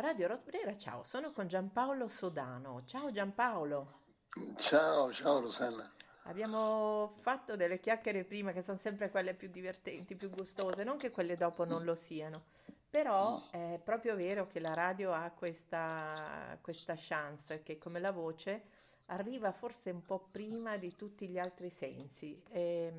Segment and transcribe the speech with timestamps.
[0.00, 2.80] Radio Rosbrera, ciao, sono con Giampaolo Sodano.
[2.86, 4.02] Ciao Giampaolo.
[4.56, 5.82] Ciao, ciao Rosanna.
[6.26, 11.10] Abbiamo fatto delle chiacchiere prima che sono sempre quelle più divertenti, più gustose, non che
[11.10, 12.44] quelle dopo non lo siano,
[12.88, 18.66] però è proprio vero che la radio ha questa, questa chance che come la voce
[19.06, 22.92] arriva forse un po' prima di tutti gli altri sensi e,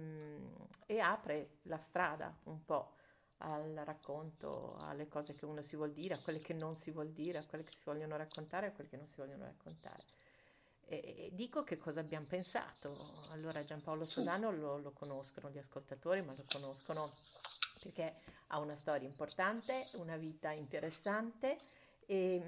[0.85, 2.91] e apre la strada un po'
[3.39, 7.09] al racconto, alle cose che uno si vuol dire, a quelle che non si vuol
[7.09, 10.03] dire, a quelle che si vogliono raccontare, a quelle che non si vogliono raccontare.
[10.91, 12.95] E dico che cosa abbiamo pensato.
[13.29, 17.11] Allora Giampaolo Sodano lo, lo conoscono gli ascoltatori, ma lo conoscono
[17.81, 18.15] perché
[18.47, 21.57] ha una storia importante, una vita interessante
[22.05, 22.41] e,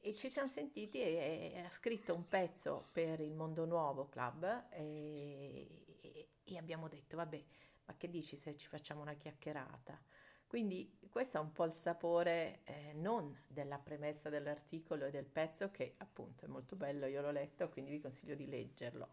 [0.00, 4.68] e ci siamo sentiti e, e, ha scritto un pezzo per il Mondo Nuovo Club
[4.70, 7.44] e, e abbiamo detto vabbè
[7.86, 10.00] ma che dici se ci facciamo una chiacchierata?
[10.46, 15.70] Quindi questo è un po' il sapore eh, non della premessa dell'articolo e del pezzo
[15.70, 19.08] che appunto è molto bello, io l'ho letto, quindi vi consiglio di leggerlo.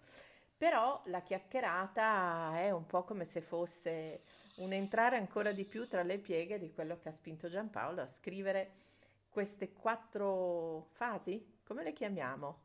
[0.57, 4.21] Però la chiacchierata è un po' come se fosse
[4.57, 8.07] un entrare ancora di più tra le pieghe di quello che ha spinto Giampaolo a
[8.07, 8.81] scrivere
[9.29, 12.61] queste quattro fasi, come le chiamiamo?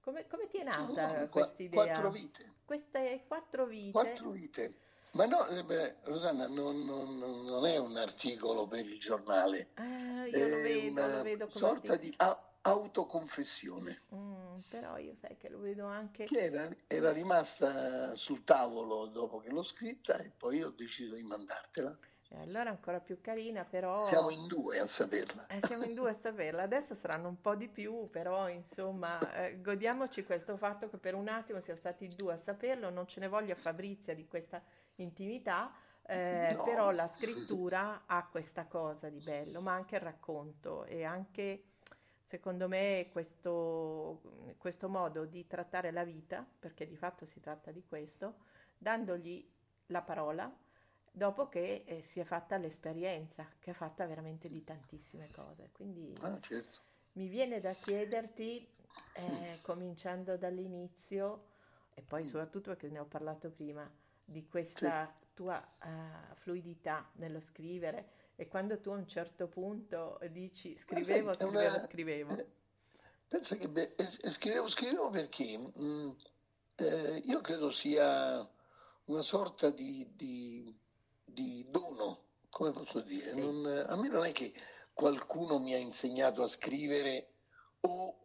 [0.00, 1.84] Come, come ti è nata questa idea?
[1.84, 2.52] Quattro vite.
[2.64, 3.90] Queste quattro vite.
[3.90, 4.74] Quattro vite
[5.12, 9.70] ma no, eh, beh, Rosanna, non, non, non, è un articolo per il giornale.
[9.74, 13.98] Eh, io lo vedo, una lo vedo come sorta di a- autoconfessione.
[14.14, 16.24] Mm, però io sai che lo vedo anche...
[16.24, 21.22] Che era, era, rimasta sul tavolo dopo che l'ho scritta e poi ho deciso di
[21.22, 21.96] mandartela.
[22.32, 23.92] E allora ancora più carina, però...
[23.94, 25.48] Siamo in due a saperla.
[25.48, 26.62] Eh, siamo in due a saperla.
[26.62, 31.26] Adesso saranno un po' di più, però insomma, eh, godiamoci questo fatto che per un
[31.26, 32.88] attimo siamo stati due a saperlo.
[32.90, 34.62] Non ce ne voglia Fabrizia di questa
[35.02, 35.72] intimità,
[36.06, 36.64] eh, no.
[36.64, 41.64] però la scrittura ha questa cosa di bello, ma anche il racconto e anche,
[42.24, 44.20] secondo me, questo,
[44.58, 48.38] questo modo di trattare la vita, perché di fatto si tratta di questo,
[48.76, 49.48] dandogli
[49.86, 50.52] la parola
[51.12, 55.70] dopo che eh, si è fatta l'esperienza, che è fatta veramente di tantissime cose.
[55.72, 56.78] Quindi ah, certo.
[57.12, 58.68] mi viene da chiederti,
[59.16, 61.48] eh, cominciando dall'inizio,
[61.94, 63.88] e poi soprattutto perché ne ho parlato prima,
[64.30, 65.24] di questa sì.
[65.34, 71.48] tua uh, fluidità nello scrivere e quando tu a un certo punto dici scrivevo, scrivevo,
[71.48, 72.38] una, scrivevo.
[72.38, 72.46] Eh,
[73.26, 76.10] pensa che beh, eh, scrivevo, scrivevo perché mh, mm,
[76.76, 78.48] eh, io credo sia
[79.06, 80.74] una sorta di, di,
[81.24, 83.32] di dono, come posso dire.
[83.32, 83.40] Sì.
[83.40, 84.52] Non, a me non è che
[84.92, 87.32] qualcuno mi ha insegnato a scrivere
[87.80, 88.16] o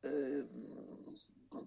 [0.00, 0.46] eh,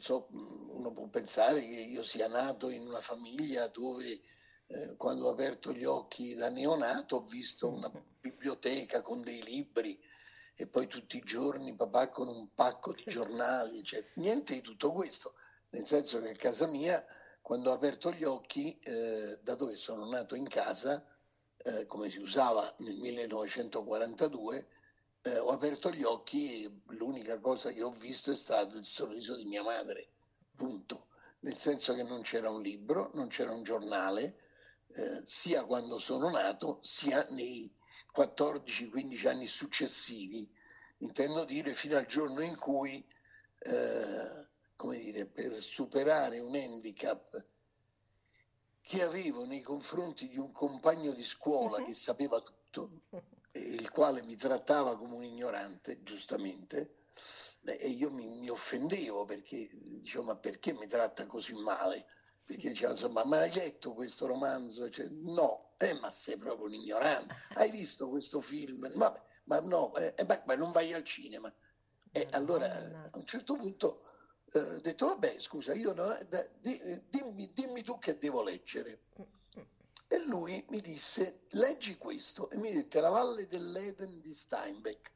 [0.01, 4.19] so, uno può pensare che io sia nato in una famiglia dove
[4.67, 9.99] eh, quando ho aperto gli occhi da neonato ho visto una biblioteca con dei libri
[10.55, 14.91] e poi tutti i giorni papà con un pacco di giornali, cioè, niente di tutto
[14.91, 15.33] questo,
[15.71, 17.03] nel senso che a casa mia
[17.41, 21.03] quando ho aperto gli occhi, eh, da dove sono nato in casa,
[21.57, 24.67] eh, come si usava nel 1942,
[25.23, 29.35] eh, ho aperto gli occhi e l'unica cosa che ho visto è stato il sorriso
[29.35, 30.09] di mia madre,
[30.55, 31.07] punto.
[31.41, 34.37] Nel senso che non c'era un libro, non c'era un giornale,
[34.87, 37.71] eh, sia quando sono nato, sia nei
[38.15, 40.49] 14-15 anni successivi.
[40.99, 43.03] Intendo dire fino al giorno in cui,
[43.59, 47.43] eh, come dire, per superare un handicap
[48.81, 51.85] che avevo nei confronti di un compagno di scuola uh-huh.
[51.85, 53.01] che sapeva tutto,
[53.53, 56.95] il quale mi trattava come un ignorante, giustamente,
[57.63, 62.05] e io mi, mi offendevo perché dicevo ma perché mi tratta così male?
[62.43, 64.89] Perché diceva insomma ma hai letto questo romanzo?
[64.89, 68.91] Cioè, no, eh, ma sei proprio un ignorante, hai visto questo film?
[68.95, 71.53] Vabbè, ma no, eh, eh beh, non vai al cinema.
[72.13, 74.01] E allora a un certo punto
[74.53, 79.03] eh, ho detto vabbè scusa, io no, da, di, dimmi, dimmi tu che devo leggere.
[80.11, 85.09] E lui mi disse, leggi questo, e mi dette La Valle dell'Eden di Steinbeck,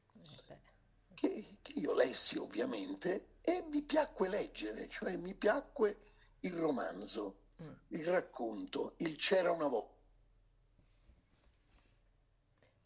[1.14, 5.98] che, che io lessi ovviamente, e mi piacque leggere, cioè mi piacque
[6.40, 7.74] il romanzo, mm.
[7.90, 9.94] il racconto, il c'era una volta.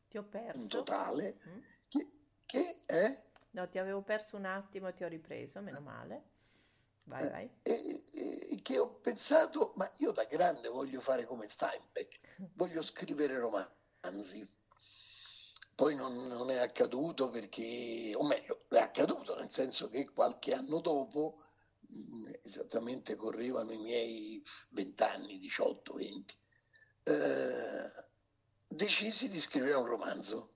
[0.08, 0.62] Ti ho perso.
[0.62, 1.60] In totale, mm.
[1.90, 2.12] che,
[2.48, 3.24] che è...
[3.52, 6.24] No, ti avevo perso un attimo, ti ho ripreso, meno male.
[7.04, 7.52] Vai, eh, vai.
[7.62, 12.20] E, e, che ho pensato, ma io da grande voglio fare come Steinbeck,
[12.54, 14.48] voglio scrivere romanzi.
[15.74, 20.82] Poi non, non, è accaduto perché, o meglio, è accaduto nel senso che qualche anno
[20.82, 21.42] dopo,
[21.92, 26.38] mm, esattamente correvano i miei 20 anni, 18, 20,
[27.06, 27.92] eh,
[28.68, 30.54] decisi di scrivere un romanzo.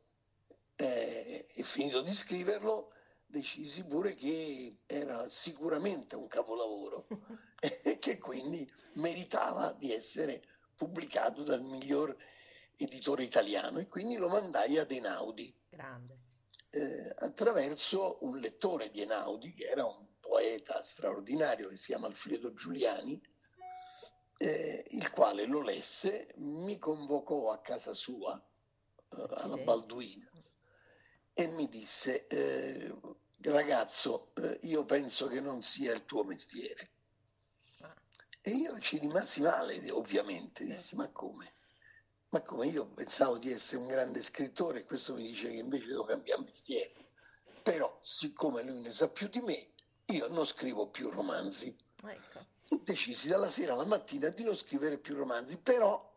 [0.75, 2.91] eh, e finito di scriverlo
[3.33, 7.07] decisi pure che era sicuramente un capolavoro
[7.83, 10.43] e che quindi meritava di essere
[10.75, 12.15] pubblicato dal miglior
[12.77, 15.51] editore italiano e quindi lo mandai ad Einaudi.
[16.69, 22.53] Eh, attraverso un lettore di Einaudi che era un poeta straordinario che si chiama Alfredo
[22.53, 23.19] Giuliani,
[24.37, 28.39] eh, il quale lo lesse, mi convocò a casa sua,
[29.09, 30.29] eh, alla Balduina,
[31.33, 32.93] e mi disse, eh,
[33.41, 36.89] ragazzo, eh, io penso che non sia il tuo mestiere.
[37.79, 37.95] Ah.
[38.41, 41.53] E io ci rimasi male, ovviamente, dissi, ma come?
[42.29, 45.87] Ma come io pensavo di essere un grande scrittore e questo mi dice che invece
[45.87, 46.93] devo cambiare mestiere.
[47.61, 49.73] Però, siccome lui ne sa più di me,
[50.05, 51.75] io non scrivo più romanzi.
[52.03, 52.51] Ecco.
[52.83, 56.11] Decisi dalla sera alla mattina di non scrivere più romanzi, però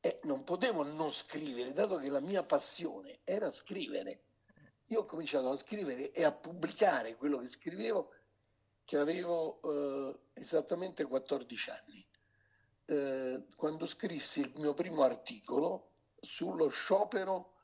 [0.00, 4.22] eh, non potevo non scrivere, dato che la mia passione era scrivere
[4.88, 8.12] io ho cominciato a scrivere e a pubblicare quello che scrivevo
[8.84, 12.06] che avevo eh, esattamente 14 anni,
[12.84, 15.90] eh, quando scrissi il mio primo articolo
[16.20, 17.54] sullo sciopero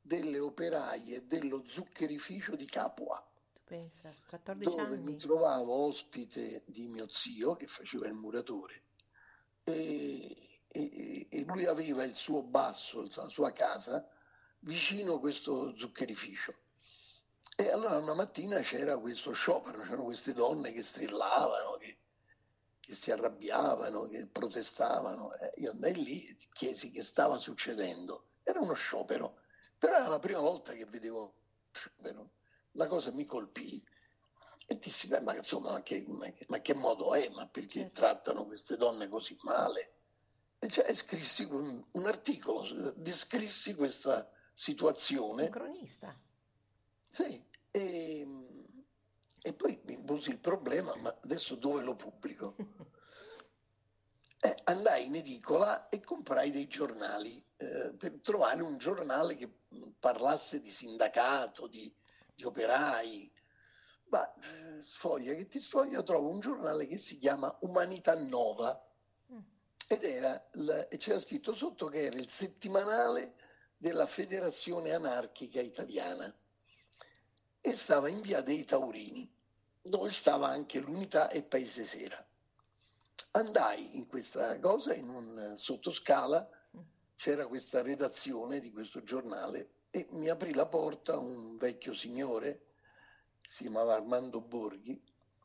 [0.00, 3.24] delle operaie dello zuccherificio di Capua.
[3.64, 5.02] Pensa, 14 dove anni.
[5.02, 8.82] mi trovavo ospite di mio zio che faceva il muratore
[9.62, 10.36] e,
[10.66, 14.04] e, e lui aveva il suo basso, la sua casa
[14.58, 16.54] vicino a questo zuccherificio
[17.56, 21.98] e allora una mattina c'era questo sciopero, c'erano queste donne che strillavano, che,
[22.80, 25.34] che si arrabbiavano, che protestavano.
[25.34, 28.28] Eh, io andai lì e chiesi che stava succedendo.
[28.42, 29.40] Era uno sciopero,
[29.78, 31.34] però era la prima volta che vedevo uno
[31.70, 32.30] sciopero.
[32.72, 33.84] La cosa mi colpì
[34.66, 37.28] e dissi, beh, ma insomma, ma che, ma che, ma che modo è?
[37.30, 38.00] Ma perché certo.
[38.00, 39.92] trattano queste donne così male?
[40.58, 45.44] E cioè scrissi un, un articolo, descrissi questa situazione.
[45.44, 46.16] Un cronista
[47.12, 48.26] sì, e,
[49.42, 52.56] e poi mi posi il problema, ma adesso dove lo pubblico?
[54.44, 59.48] Eh, andai in edicola e comprai dei giornali eh, per trovare un giornale che
[60.00, 61.94] parlasse di sindacato, di,
[62.34, 63.32] di operai.
[64.06, 68.84] Ma eh, sfoglia che ti sfoglia, trovo un giornale che si chiama Umanità Nova
[69.32, 69.38] mm.
[69.86, 73.34] ed era la, e c'era scritto sotto che era il settimanale
[73.76, 76.36] della Federazione Anarchica Italiana
[77.64, 79.30] e stava in via dei Taurini,
[79.80, 82.22] dove stava anche l'unità e Paese Sera.
[83.32, 86.46] Andai in questa cosa, in un sottoscala,
[87.14, 92.66] c'era questa redazione di questo giornale e mi aprì la porta un vecchio signore,
[93.46, 95.00] si chiamava Armando Borghi,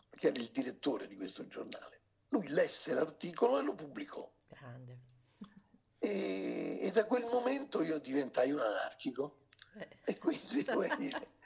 [0.10, 2.02] che era il direttore di questo giornale.
[2.30, 4.30] Lui lesse l'articolo e lo pubblicò.
[4.48, 5.00] Grande.
[6.00, 9.48] E, e da quel momento io diventai un anarchico.
[9.80, 9.88] Eh.
[10.06, 11.37] E quindi, come dire,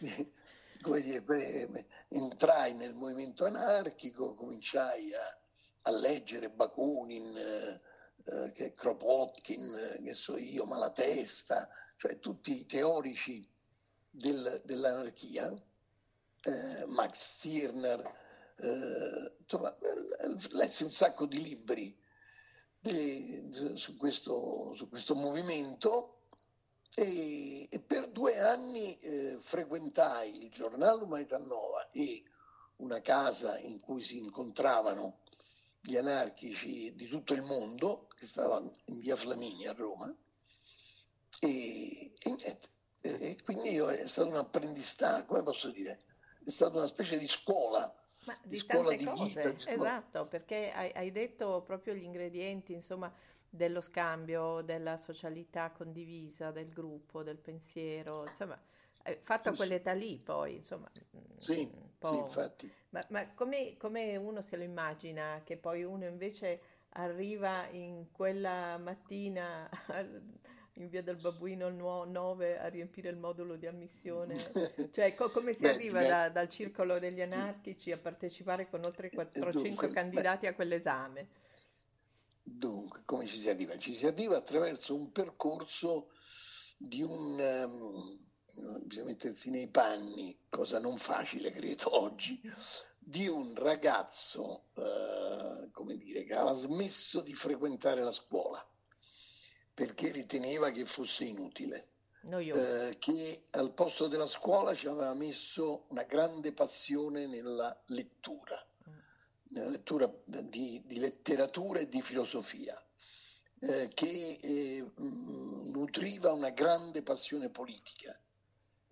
[0.82, 5.38] come dire, entrai nel movimento anarchico, cominciai a,
[5.82, 7.80] a leggere Bakunin, eh,
[8.24, 13.46] eh, che Kropotkin, che so io, Malatesta, cioè tutti i teorici
[14.10, 15.52] del, dell'anarchia,
[16.42, 18.18] eh, Max Stirner,
[18.56, 19.74] eh, insomma,
[20.50, 21.98] lessi un sacco di libri
[22.78, 26.19] di, su, questo, su questo movimento
[27.00, 32.22] e, e per due anni eh, frequentai il giornale Umanità Nova e
[32.76, 35.20] una casa in cui si incontravano
[35.80, 40.14] gli anarchici di tutto il mondo, che stava in via Flaminia a Roma,
[41.40, 42.58] e, e,
[43.00, 45.98] e quindi io, è stato un apprendistato, come posso dire,
[46.44, 47.94] è stata una specie di scuola.
[48.26, 52.74] Ma di, di scuola di cose, vita, esatto, perché hai, hai detto proprio gli ingredienti,
[52.74, 53.10] insomma,
[53.50, 58.58] dello scambio, della socialità condivisa, del gruppo, del pensiero, insomma,
[59.22, 60.90] fatto a quell'età lì poi, insomma.
[61.36, 61.68] Sì,
[62.00, 62.72] sì infatti.
[62.90, 68.78] Ma, ma come, come, uno se lo immagina che poi uno invece arriva in quella
[68.78, 69.68] mattina
[70.74, 74.54] in via del Babuino 9 a riempire il modulo di ammissione?
[74.90, 78.84] cioè co- come si beh, arriva beh, da, dal circolo degli anarchici a partecipare con
[78.84, 81.28] oltre 400 candidati beh, a quell'esame?
[82.42, 83.76] Dunque, come ci si arriva?
[83.76, 86.10] Ci si arriva attraverso un percorso
[86.76, 87.38] di un...
[87.38, 92.40] Um, bisogna mettersi nei panni, cosa non facile credo oggi,
[92.98, 98.64] di un ragazzo, uh, come dire, che aveva smesso di frequentare la scuola
[99.72, 101.88] perché riteneva che fosse inutile.
[102.54, 108.62] Uh, che al posto della scuola ci aveva messo una grande passione nella lettura
[109.50, 112.80] nella lettura di, di letteratura e di filosofia,
[113.60, 118.18] eh, che eh, nutriva una grande passione politica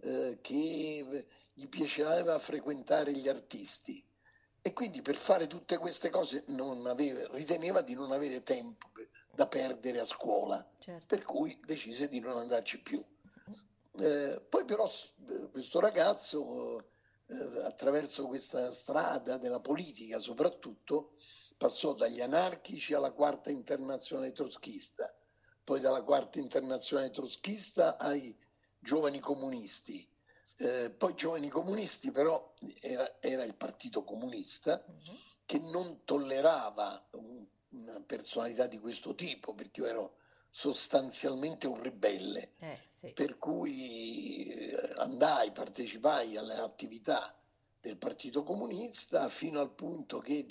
[0.00, 4.04] eh, che gli piaceva frequentare gli artisti
[4.60, 6.44] e quindi per fare tutte queste cose
[6.84, 8.90] aveva, riteneva di non avere tempo
[9.34, 11.06] da perdere a scuola, certo.
[11.06, 13.02] per cui decise di non andarci più.
[13.92, 14.88] Eh, poi però
[15.28, 16.90] eh, questo ragazzo,
[17.28, 21.12] eh, attraverso questa strada della politica soprattutto,
[21.56, 25.12] passò dagli anarchici alla quarta internazionale troschista,
[25.62, 28.36] poi dalla quarta internazionale troschista ai
[28.78, 30.08] giovani comunisti.
[30.60, 35.16] Eh, poi giovani comunisti però era, era il partito comunista uh-huh.
[35.44, 40.16] che non tollerava un, una personalità di questo tipo perché io ero
[40.50, 43.12] sostanzialmente un ribelle, eh, sì.
[43.12, 47.36] per cui eh, andai, partecipai alle attività
[47.80, 50.46] del Partito Comunista fino al punto che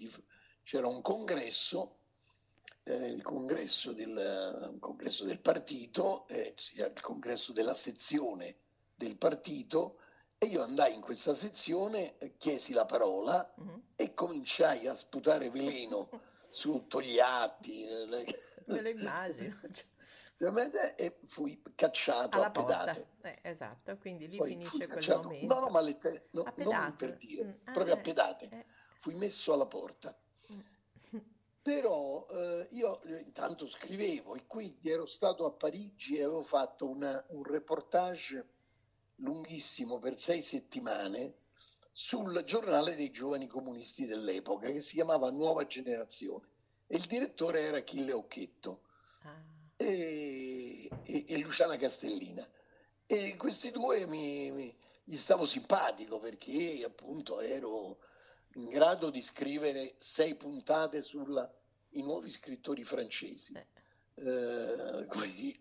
[0.64, 1.98] c'era un congresso,
[2.84, 8.58] eh, il congresso del, congresso del partito, eh, il congresso della sezione
[8.96, 10.00] del partito,
[10.38, 13.80] e io andai in questa sezione, chiesi la parola mm-hmm.
[13.96, 16.10] e cominciai a sputare veleno
[16.50, 17.84] su Togliatti.
[17.86, 19.56] Eh, Me lo immagino.
[20.96, 23.08] E fui cacciato Alla a pedate.
[23.22, 25.54] Eh, esatto, quindi lì Poi finisce quel momento.
[25.54, 28.50] No, no, ma le te, no, non per dire, mm, ah, proprio a pedate.
[28.52, 28.66] Eh.
[29.00, 30.16] Fui messo alla porta.
[30.54, 30.60] Mm.
[31.62, 37.24] Però eh, io intanto scrivevo e quindi ero stato a Parigi e avevo fatto una,
[37.30, 38.48] un reportage
[39.18, 41.46] lunghissimo per sei settimane
[41.92, 46.48] sul giornale dei giovani comunisti dell'epoca che si chiamava Nuova Generazione
[46.86, 48.84] e il direttore era Achille Occhetto
[49.24, 49.44] ah.
[49.76, 50.27] e,
[51.08, 52.48] e, e, Luciana Castellina
[53.06, 58.00] e questi due mi, mi, gli stavo simpatico perché appunto ero
[58.56, 61.26] in grado di scrivere sei puntate sui
[61.92, 63.68] nuovi scrittori francesi eh.
[64.20, 65.58] Eh, quindi,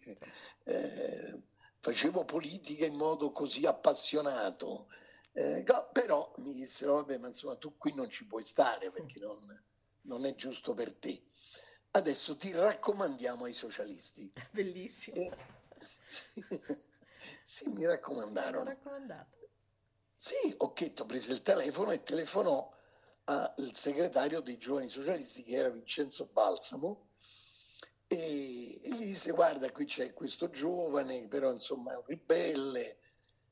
[0.65, 1.43] eh,
[1.79, 4.89] facevo politica in modo così appassionato
[5.33, 5.63] eh,
[5.93, 9.63] però mi dissero vabbè ma insomma tu qui non ci puoi stare perché non,
[10.07, 11.23] non è giusto per te.
[11.97, 14.31] Adesso ti raccomandiamo ai socialisti.
[14.53, 15.17] Bellissimo.
[15.17, 15.31] E,
[16.07, 16.45] sì,
[17.43, 18.65] sì, mi raccomandarono.
[18.65, 19.49] Raccomandato.
[20.15, 22.71] Sì, Occhetto prese il telefono e telefonò
[23.25, 27.09] al segretario dei giovani socialisti che era Vincenzo Balsamo
[28.07, 32.99] e, e gli disse guarda qui c'è questo giovane però insomma è un ribelle,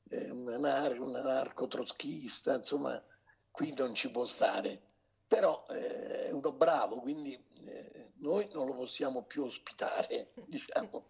[0.07, 3.03] è un, anar- un anarco-troschista, insomma
[3.51, 4.93] qui non ci può stare
[5.27, 7.33] però eh, è uno bravo, quindi
[7.65, 11.09] eh, noi non lo possiamo più ospitare, diciamo,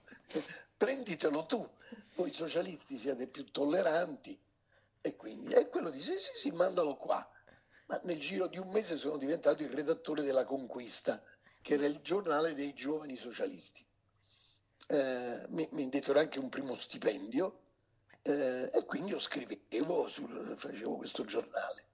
[0.77, 1.67] prenditelo tu,
[2.15, 4.37] voi socialisti siete più tolleranti
[5.01, 7.27] e quindi e quello dice sì, sì, sì, mandalo qua.
[7.87, 11.21] Ma nel giro di un mese sono diventato il redattore della Conquista,
[11.61, 13.85] che era il giornale dei giovani socialisti.
[14.87, 17.59] Eh, mi, mi dettero anche un primo stipendio
[18.23, 21.85] eh, e quindi io scrivevo, sul, facevo questo giornale.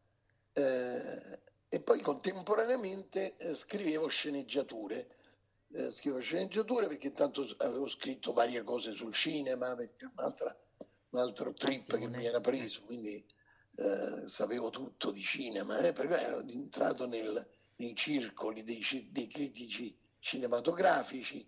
[0.54, 1.40] Eh,
[1.74, 5.08] e poi contemporaneamente eh, scrivevo sceneggiature.
[5.72, 10.54] Eh, scrivevo sceneggiature perché intanto avevo scritto varie cose sul cinema, perché un'altra,
[11.12, 12.12] un altro trip Passione.
[12.12, 13.26] che mi era preso, quindi
[13.76, 17.48] eh, sapevo tutto di cinema, eh, perché ero entrato nel,
[17.78, 21.48] nei circoli dei, dei, critici cinematografici,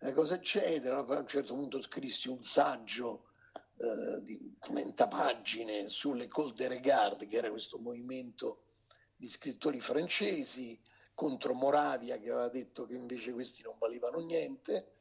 [0.00, 1.02] eh, cosa eccetera.
[1.04, 3.30] Poi a un certo punto scrissi un saggio
[3.78, 8.63] eh, di 30 pagine sulle Col de Regard, che era questo movimento
[9.16, 10.80] di scrittori francesi
[11.14, 14.92] contro Moravia che aveva detto che invece questi non valevano niente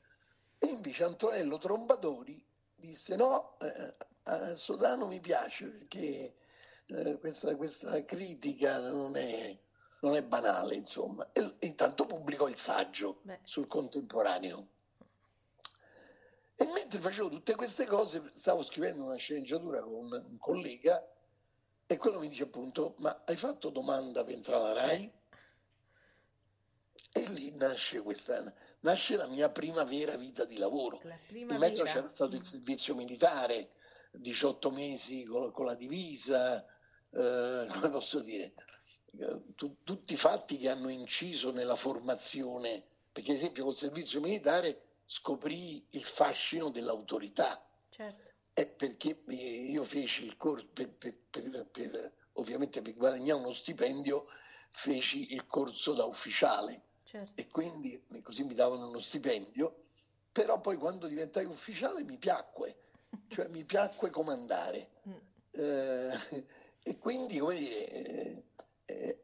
[0.60, 2.44] e invece Antonello Trombadori
[2.76, 6.36] disse no, eh, a Sodano mi piace perché
[6.86, 9.58] eh, questa, questa, critica non è,
[10.02, 13.40] non è, banale insomma e, e intanto pubblicò il saggio Beh.
[13.44, 14.68] sul contemporaneo
[16.56, 21.04] e mentre facevo tutte queste cose stavo scrivendo una sceneggiatura con un collega
[21.94, 25.12] e quello mi dice appunto, ma hai fatto domanda per entrare alla RAI?
[27.12, 31.00] E lì nasce questa, nasce la mia prima vera vita di lavoro.
[31.30, 33.74] In mezzo c'era stato il servizio militare,
[34.12, 36.66] 18 mesi con, con la divisa,
[37.12, 38.54] eh, come posso dire,
[39.56, 45.86] tu, tutti fatti che hanno inciso nella formazione, perché ad esempio col servizio militare scoprì
[45.92, 47.64] il fascino dell'autorità.
[47.90, 53.40] Certo è perché eh, io feci il corso, per, per, per, per, ovviamente per guadagnare
[53.40, 54.26] uno stipendio,
[54.70, 57.42] feci il corso da ufficiale certo.
[57.42, 59.86] e quindi così mi davano uno stipendio,
[60.32, 62.78] però poi quando diventai ufficiale mi piacque,
[63.28, 64.90] cioè mi piacque comandare.
[65.08, 65.14] Mm.
[65.52, 66.46] Eh,
[66.86, 68.44] e quindi come dire, eh,
[68.86, 69.22] eh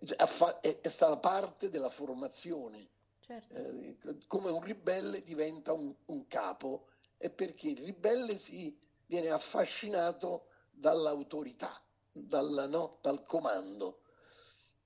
[0.62, 2.90] è, è, stata parte della formazione.
[3.20, 3.54] Certo.
[3.54, 8.76] Eh, come un ribelle diventa un, un capo, è perché il ribelle si
[9.10, 14.04] viene affascinato dall'autorità, dal, no, dal comando.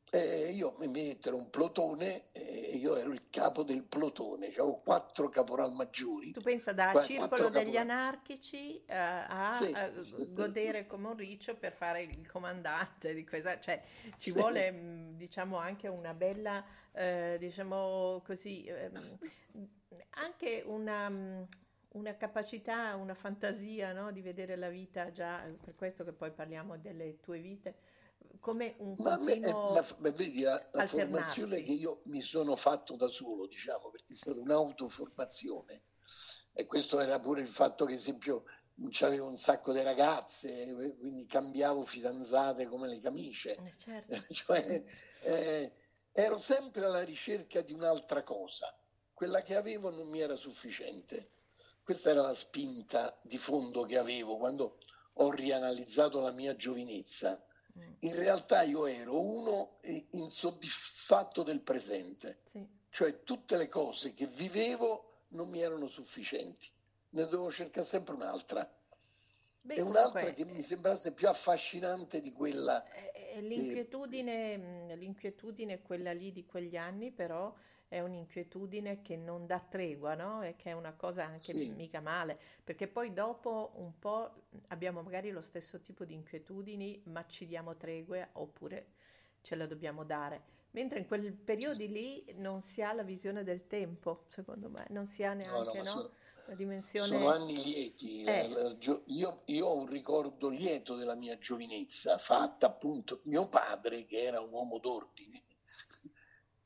[0.10, 5.28] E io mi mettero un plotone e io ero il capo del plotone, avevo quattro
[5.28, 6.32] caporal maggiori.
[6.32, 7.90] Tu pensa da Qu- circolo degli caporal...
[7.90, 9.72] anarchici uh, a, sì.
[9.74, 9.92] a,
[10.30, 13.84] godere come un riccio per fare il comandante di questa, cioè
[14.18, 14.38] ci sì.
[14.38, 18.92] vuole mm, diciamo anche una bella, eh, diciamo così, eh,
[20.12, 21.44] anche una mm,
[21.94, 24.12] una capacità, una fantasia no?
[24.12, 27.76] di vedere la vita già, per questo che poi parliamo delle tue vite,
[28.40, 32.96] come un ma, me, ma, ma vedi la, la formazione che io mi sono fatto
[32.96, 35.84] da solo, diciamo, perché è stata un'autoformazione.
[36.54, 38.44] E questo era pure il fatto che, ad esempio,
[39.02, 43.56] avevo un sacco di ragazze, quindi cambiavo fidanzate come le camicie.
[43.56, 44.24] Eh, certo.
[44.34, 44.84] cioè,
[45.22, 45.72] eh,
[46.12, 48.76] ero sempre alla ricerca di un'altra cosa.
[49.14, 51.30] Quella che avevo non mi era sufficiente.
[51.84, 54.78] Questa era la spinta di fondo che avevo quando
[55.14, 57.44] ho rianalizzato la mia giovinezza
[57.80, 57.94] Mm.
[58.02, 59.78] in realtà io ero uno
[60.12, 62.64] insoddisfatto del presente, sì.
[62.90, 66.70] cioè tutte le cose che vivevo non mi erano sufficienti,
[67.10, 68.72] ne dovevo cercare sempre un'altra.
[69.62, 72.84] Beh, e un'altra comunque, che mi sembrasse più affascinante di quella.
[73.38, 74.96] L'inquietudine, che...
[74.96, 77.52] l'inquietudine, quella lì di quegli anni, però
[77.88, 80.42] è un'inquietudine che non dà tregua, no?
[80.42, 81.74] E che è una cosa anche sì.
[81.76, 87.26] mica male, perché poi dopo un po' abbiamo magari lo stesso tipo di inquietudini, ma
[87.28, 88.88] ci diamo tregue oppure
[89.42, 90.52] ce la dobbiamo dare.
[90.72, 95.08] Mentre in quel periodo lì non si ha la visione del tempo, secondo me, non
[95.08, 95.94] si ha neanche, no?
[95.94, 96.10] no, no?
[96.48, 97.08] La dimensione...
[97.08, 98.24] Sono anni lieti.
[98.24, 98.50] Eh.
[99.06, 104.42] Io, io ho un ricordo lieto della mia giovinezza, fatta appunto mio padre, che era
[104.42, 105.44] un uomo d'ordine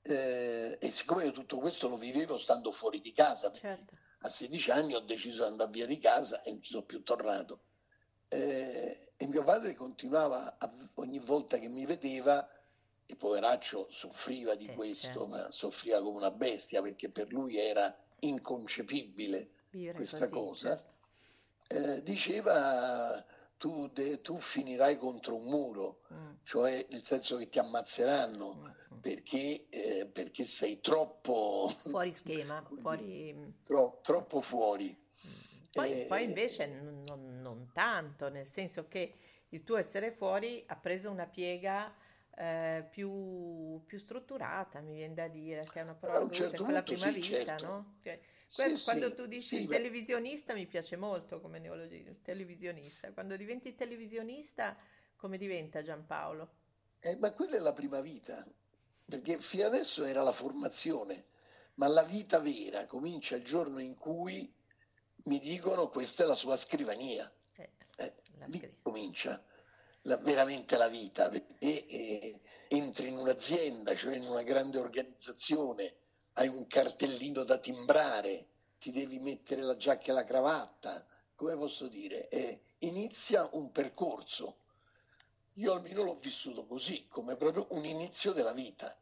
[0.08, 3.96] eh, e siccome io tutto questo lo vivevo stando fuori di casa, certo.
[4.20, 7.04] a 16 anni ho deciso di andare via di casa e non ci sono più
[7.04, 7.62] tornato.
[8.30, 12.48] Eh, e mio padre continuava a, ogni volta che mi vedeva,
[13.10, 15.28] e poveraccio soffriva di eh, questo, certo.
[15.28, 20.70] ma soffriva come una bestia perché per lui era inconcepibile Vivere questa così, cosa.
[20.70, 20.96] Certo.
[21.70, 23.26] Eh, diceva
[23.58, 26.30] tu, de, tu, finirai contro un muro, mm.
[26.44, 28.56] cioè nel senso che ti ammazzeranno.
[28.56, 33.54] Mm perché, eh, perché sei troppo fuori schema, fuori...
[33.64, 34.96] Tro, troppo fuori.
[35.72, 36.68] Poi, eh, poi invece
[37.06, 39.14] non, non, tanto, nel senso che
[39.50, 41.94] il tuo essere fuori ha preso una piega
[42.36, 46.84] eh, più, più, strutturata, mi viene da dire, che è una parola brutta, certo quella
[46.84, 47.66] prima sì, vita, certo.
[47.66, 47.98] no?
[48.02, 53.12] Cioè, sì, quando sì, tu dici sì, televisionista mi piace molto come neologia, televisionista.
[53.12, 54.78] Quando diventi televisionista,
[55.16, 56.50] come diventa Giampaolo?
[57.00, 58.46] Eh, ma quella è la prima vita
[59.08, 61.28] perché fino adesso era la formazione,
[61.76, 64.54] ma la vita vera comincia il giorno in cui
[65.26, 67.32] mi dicono questa è la sua scrivania.
[67.54, 68.16] Eh, eh,
[68.48, 69.42] lì comincia
[70.02, 75.96] la, veramente la vita, perché eh, entri in un'azienda, cioè in una grande organizzazione,
[76.38, 78.48] hai un cartellino da timbrare,
[78.80, 84.58] ti devi mettere la giacca e la cravatta, come posso dire, eh, inizia un percorso
[85.58, 88.96] io almeno l'ho vissuto così, come proprio un inizio della vita.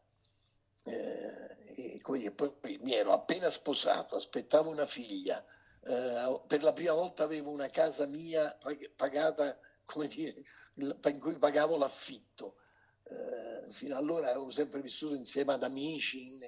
[0.83, 5.43] Eh, e poi, poi mi ero appena sposato, aspettavo una figlia,
[5.81, 8.57] eh, per la prima volta avevo una casa mia
[8.95, 10.43] pagata, come dire,
[10.75, 12.57] in cui pagavo l'affitto.
[13.03, 16.39] Eh, fino allora avevo sempre vissuto insieme ad amici, in,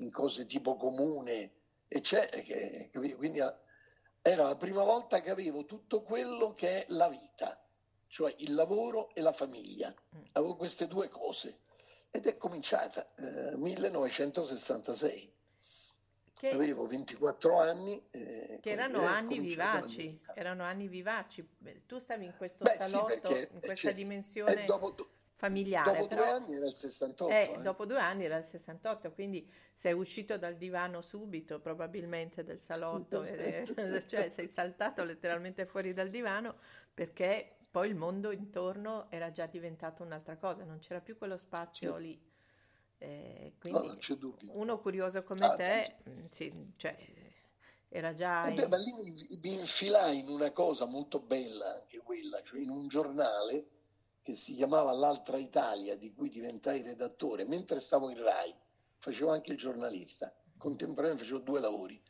[0.00, 1.52] in cose tipo comune,
[1.88, 2.42] eccetera.
[3.16, 3.38] Quindi
[4.22, 7.60] era la prima volta che avevo tutto quello che è la vita
[8.10, 9.94] cioè il lavoro e la famiglia.
[10.16, 10.22] Mm.
[10.32, 11.60] Avevo queste due cose
[12.10, 15.32] ed è cominciata eh, 1966.
[16.32, 18.02] Che, Avevo 24 anni.
[18.10, 21.46] Eh, che erano anni vivaci, erano anni vivaci.
[21.86, 24.94] Tu stavi in questo Beh, salotto, sì, in questa dimensione dopo,
[25.40, 25.90] familiare.
[25.92, 27.32] Dopo però, due anni era il 68.
[27.32, 27.62] Eh, eh.
[27.62, 33.22] Dopo due anni era il 68, quindi sei uscito dal divano subito, probabilmente del salotto,
[33.22, 33.66] e,
[34.06, 36.56] cioè sei saltato letteralmente fuori dal divano
[36.92, 41.96] perché poi il mondo intorno era già diventato un'altra cosa, non c'era più quello spazio
[41.96, 42.02] sì.
[42.02, 42.28] lì.
[42.98, 43.86] Eh, quindi
[44.18, 46.94] no, uno curioso come ah, te, mm, sì, cioè,
[47.88, 48.44] era già...
[48.44, 52.60] Eh beh, ma lì mi, mi, infilai in una cosa molto bella, anche quella, cioè
[52.60, 53.79] in un giornale
[54.22, 58.54] che si chiamava L'Altra Italia, di cui diventai redattore, mentre stavo in RAI,
[58.98, 62.00] facevo anche il giornalista, contemporaneamente facevo due lavori.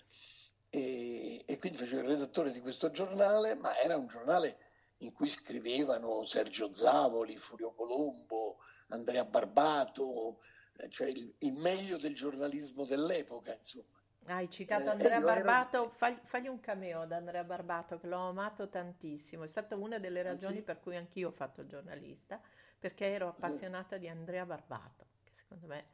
[0.68, 4.58] E, e quindi facevo il redattore di questo giornale, ma era un giornale
[4.98, 10.40] in cui scrivevano Sergio Zavoli, Furio Colombo, Andrea Barbato,
[10.76, 13.99] eh, cioè il, il, meglio del giornalismo dell'epoca, insomma.
[14.30, 15.90] Hai citato eh, Andrea Barbato, ero...
[15.90, 20.20] fagli, fagli, un cameo ad Andrea Barbato che l'ho amato tantissimo, è stata una delle
[20.20, 20.62] ah, ragioni sì?
[20.62, 22.40] per cui anch'io ho fatto il giornalista,
[22.78, 25.86] perché ero appassionata di Andrea Barbato, che secondo me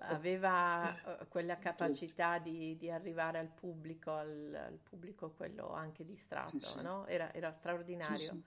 [0.00, 6.58] aveva uh, quella capacità di, di, arrivare al pubblico, al, al, pubblico quello anche distratto,
[6.58, 6.82] sì, sì.
[6.82, 7.06] No?
[7.06, 8.42] Era, era, straordinario.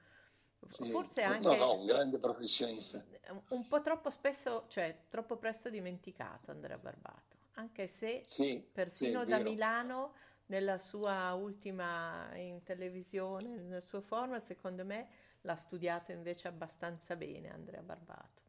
[0.92, 3.02] Forse anche no, no, un grande professionista.
[3.50, 9.30] Un po' troppo spesso, cioè troppo presto dimenticato Andrea Barbato anche se sì, persino sì,
[9.30, 10.14] da Milano
[10.48, 15.10] nella sua ultima in televisione, nel suo format, secondo me
[15.42, 18.42] l'ha studiato invece abbastanza bene Andrea Barbato.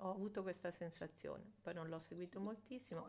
[0.00, 3.00] Ho avuto questa sensazione, poi non l'ho seguito moltissimo,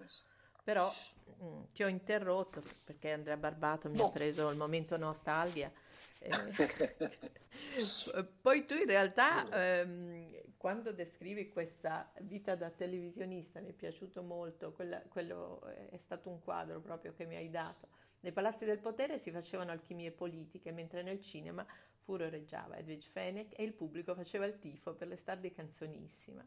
[0.63, 0.91] però
[1.39, 5.72] mh, mm, ti ho interrotto perché Andrea Barbato mi ha preso il momento nostalgia.
[6.19, 6.30] Eh,
[8.41, 14.74] poi tu in realtà ehm, quando descrivi questa vita da televisionista, mi è piaciuto molto,
[14.74, 17.88] quella, quello è stato un quadro proprio che mi hai dato.
[18.22, 21.65] Nei palazzi del potere si facevano alchimie politiche, mentre nel cinema
[22.04, 26.45] furoreggiava Edwige Fenech e il pubblico faceva il tifo per le star di Canzonissima.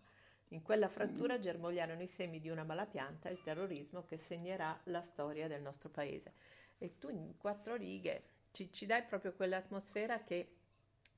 [0.53, 5.01] In quella frattura germogliarono i semi di una malapianta e il terrorismo che segnerà la
[5.01, 6.35] storia del nostro paese.
[6.77, 10.57] E tu in quattro righe ci, ci dai proprio quell'atmosfera che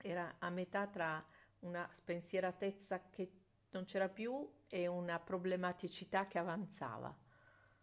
[0.01, 1.25] era a metà tra
[1.61, 3.31] una spensieratezza che
[3.71, 7.13] non c'era più e una problematicità che avanzava.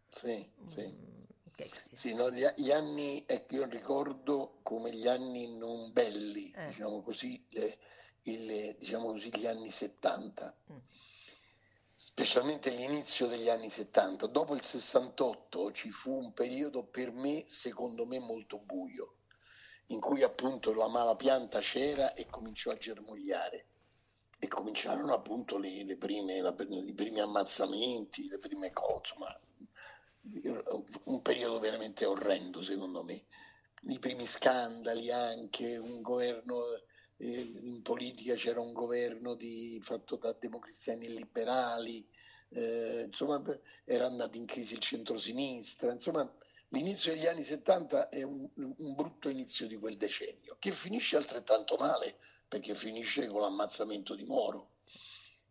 [0.07, 0.87] Sì, sì.
[0.87, 1.69] Mm, okay.
[1.91, 6.67] sì no, gli, gli, anni, ecco, io ricordo come gli anni non belli, eh.
[6.67, 7.77] diciamo così, le,
[8.23, 10.55] il, diciamo così, gli anni 70.
[10.71, 10.77] Mm.
[12.03, 14.25] Specialmente l'inizio degli anni 70.
[14.25, 19.17] Dopo il 68 ci fu un periodo per me, secondo me, molto buio,
[19.89, 23.67] in cui appunto la mala pianta c'era e cominciò a germogliare
[24.39, 29.39] e cominciarono appunto le, le prime, la, i primi ammazzamenti, le prime cose, ma
[31.03, 33.25] un periodo veramente orrendo secondo me.
[33.83, 36.63] I primi scandali anche, un governo,
[37.21, 42.07] in politica c'era un governo di, fatto da democristiani e liberali,
[42.49, 43.41] eh, insomma
[43.85, 46.29] era andato in crisi il centrosinistra, insomma
[46.69, 51.75] l'inizio degli anni 70 è un, un brutto inizio di quel decennio, che finisce altrettanto
[51.77, 54.79] male perché finisce con l'ammazzamento di Moro.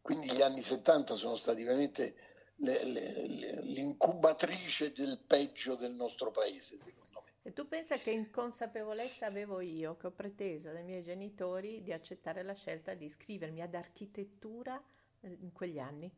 [0.03, 2.15] Quindi gli anni 70 sono stati veramente
[2.57, 7.10] le, le, le, l'incubatrice del peggio del nostro paese, secondo me.
[7.51, 12.45] E tu pensa che inconsapevolezza avevo io, che ho preteso dai miei genitori di accettare
[12.45, 14.81] la scelta di iscrivermi ad architettura
[15.23, 16.09] in quegli anni?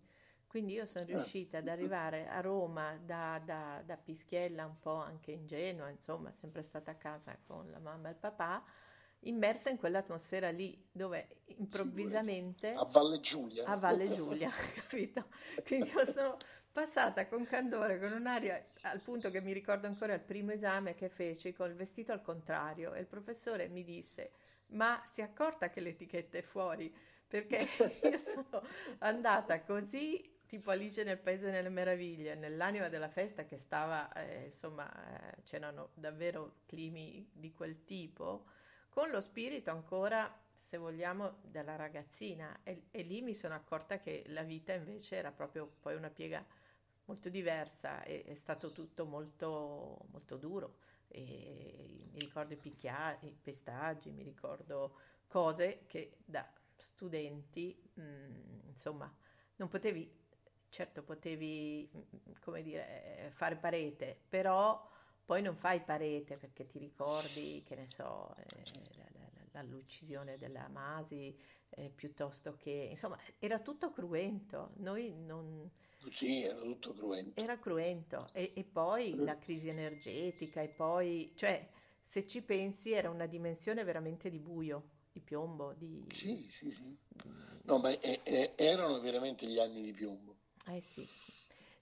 [0.46, 1.06] Quindi io sono ah.
[1.06, 6.64] riuscita ad arrivare a Roma da, da, da Pischiella, un po' anche ingenua, insomma, sempre
[6.64, 8.62] stata a casa con la mamma e il papà,
[9.24, 13.64] immersa in quell'atmosfera lì dove improvvisamente a Valle Giulia.
[13.66, 15.26] A Valle Giulia capito?
[15.64, 16.36] Quindi io sono
[16.70, 21.08] passata con candore con un'aria al punto che mi ricordo ancora il primo esame che
[21.08, 24.32] feci con il vestito al contrario e il professore mi disse
[24.68, 26.94] ma si è accorta che l'etichetta è fuori?
[27.26, 27.58] Perché
[28.04, 28.62] io sono
[28.98, 34.90] andata così tipo Alice nel Paese delle Meraviglie, nell'anima della festa che stava, eh, insomma,
[34.92, 38.44] eh, c'erano davvero climi di quel tipo,
[38.92, 44.22] con lo spirito ancora, se vogliamo, della ragazzina e, e, lì mi sono accorta che
[44.26, 46.44] la vita invece era proprio poi una piega
[47.06, 50.76] molto diversa e è stato tutto molto, molto duro.
[51.08, 58.68] E mi ricordo i picchiati, i pestaggi, mi ricordo cose che da studenti, mh, mm,
[58.68, 59.10] insomma,
[59.56, 60.14] non potevi,
[60.68, 64.86] certo potevi, mm, come dire, fare parete, però
[65.24, 71.36] poi non fai parete perché ti ricordi, che ne so, eh, l'uccisione della Masi,
[71.70, 72.88] eh, piuttosto che...
[72.90, 74.72] Insomma, era tutto cruento.
[74.76, 75.70] Noi non...
[76.10, 77.40] Sì, era tutto cruento.
[77.40, 78.28] Era cruento.
[78.32, 79.24] E, e poi mm.
[79.24, 81.32] la crisi energetica e poi...
[81.34, 81.68] Cioè,
[82.02, 86.04] se ci pensi, era una dimensione veramente di buio, di piombo, di...
[86.12, 86.96] Sì, sì, sì.
[87.62, 90.36] No, ma eh, eh, erano veramente gli anni di piombo.
[90.66, 91.08] Eh sì.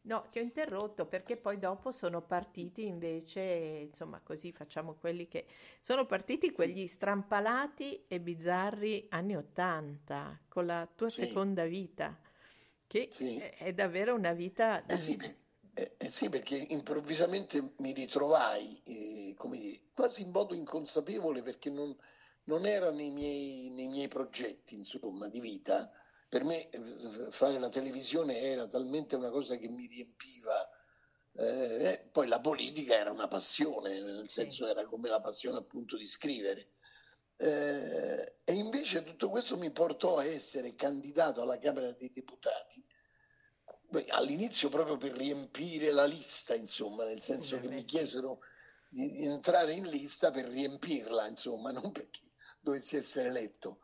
[0.02, 5.44] No, ti ho interrotto perché poi dopo sono partiti invece, insomma, così facciamo quelli che
[5.80, 11.26] sono partiti quegli strampalati e bizzarri anni Ottanta con la tua sì.
[11.26, 12.18] seconda vita,
[12.86, 13.36] che sì.
[13.36, 14.86] è davvero una vita.
[14.86, 15.18] Eh sì,
[15.74, 21.94] eh, eh sì, perché improvvisamente mi ritrovai, eh, dire, quasi in modo inconsapevole perché non,
[22.44, 25.92] non era nei miei, nei miei progetti, insomma, di vita
[26.31, 30.71] per me eh, fare la televisione era talmente una cosa che mi riempiva.
[31.33, 36.07] Eh, poi la politica era una passione, nel senso era come la passione appunto di
[36.07, 36.71] scrivere.
[37.37, 42.85] Eh, e invece tutto questo mi portò a essere candidato alla Camera dei Deputati
[44.11, 48.40] all'inizio proprio per riempire la lista, insomma, nel senso che mi chiesero
[48.88, 52.21] di entrare in lista per riempirla, insomma, non perché
[52.61, 53.81] dovessi essere eletto.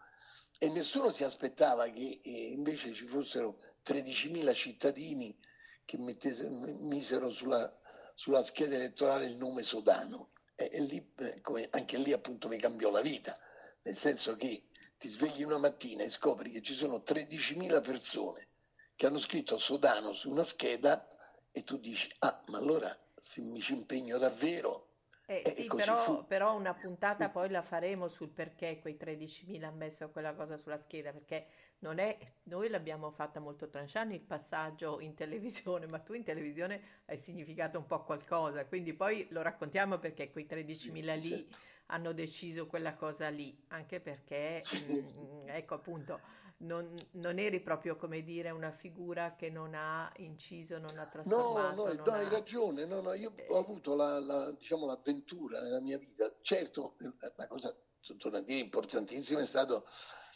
[0.58, 5.38] E nessuno si aspettava che eh, invece ci fossero 13.000 cittadini
[5.84, 6.48] che mettese,
[6.80, 7.72] misero sulla,
[8.14, 10.30] sulla, scheda elettorale il nome Sodano.
[10.54, 13.38] E, e lì, eh, anche lì appunto mi cambiò la vita,
[13.82, 18.48] nel senso che ti svegli una mattina e scopri che ci sono 13.000 persone
[18.96, 21.06] che hanno scritto Sodano su una scheda
[21.50, 24.85] e tu dici, ah, ma allora se mi ci impegno davvero...
[25.28, 27.32] Eh, sì, però, però, una puntata sì.
[27.32, 31.46] poi la faremo sul perché quei 13.000 hanno messo quella cosa sulla scheda, perché
[31.80, 36.80] non è, noi l'abbiamo fatta molto tranchant il passaggio in televisione, ma tu in televisione
[37.06, 41.58] hai significato un po' qualcosa, quindi poi lo raccontiamo perché quei 13.000 sì, lì certo.
[41.86, 46.20] hanno deciso quella cosa lì, anche perché, mh, mm, ecco appunto,
[46.58, 51.74] non, non, eri proprio come dire una figura che non ha inciso, non ha trasformato.
[51.74, 53.46] No, no, no hai ragione, no, no, io eh.
[53.48, 56.32] ho avuto la, la, diciamo, l'avventura nella mia vita.
[56.40, 56.96] Certo,
[57.36, 57.74] la cosa,
[58.16, 59.86] torno a dire, importantissima è stato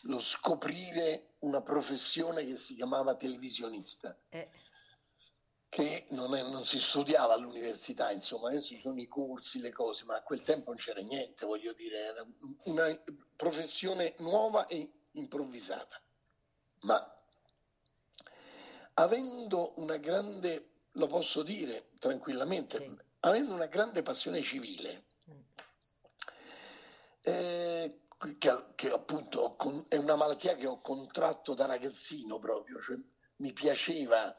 [0.05, 4.19] lo scoprire una professione che si chiamava televisionista.
[4.29, 4.51] Eh.
[5.71, 10.05] Che non, è, non, si studiava all'università, insomma, adesso ci sono i corsi, le cose,
[10.05, 12.27] ma a quel tempo non c'era niente, voglio dire, era
[12.65, 13.03] una
[13.37, 16.03] professione nuova e improvvisata
[16.81, 17.21] ma
[18.95, 22.97] avendo una grande, lo posso dire tranquillamente, sì.
[23.21, 25.05] avendo una grande passione civile,
[27.23, 28.01] eh,
[28.39, 29.57] che, che, appunto
[29.89, 32.97] è una malattia che ho contratto da ragazzino proprio, cioè
[33.37, 34.35] mi piaceva,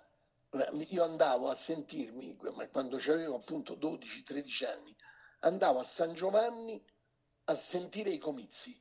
[0.89, 2.37] io andavo a sentirmi,
[2.71, 4.95] quando avevo appunto 12-13 anni,
[5.39, 6.83] andavo a San Giovanni
[7.45, 8.79] a sentire i comizi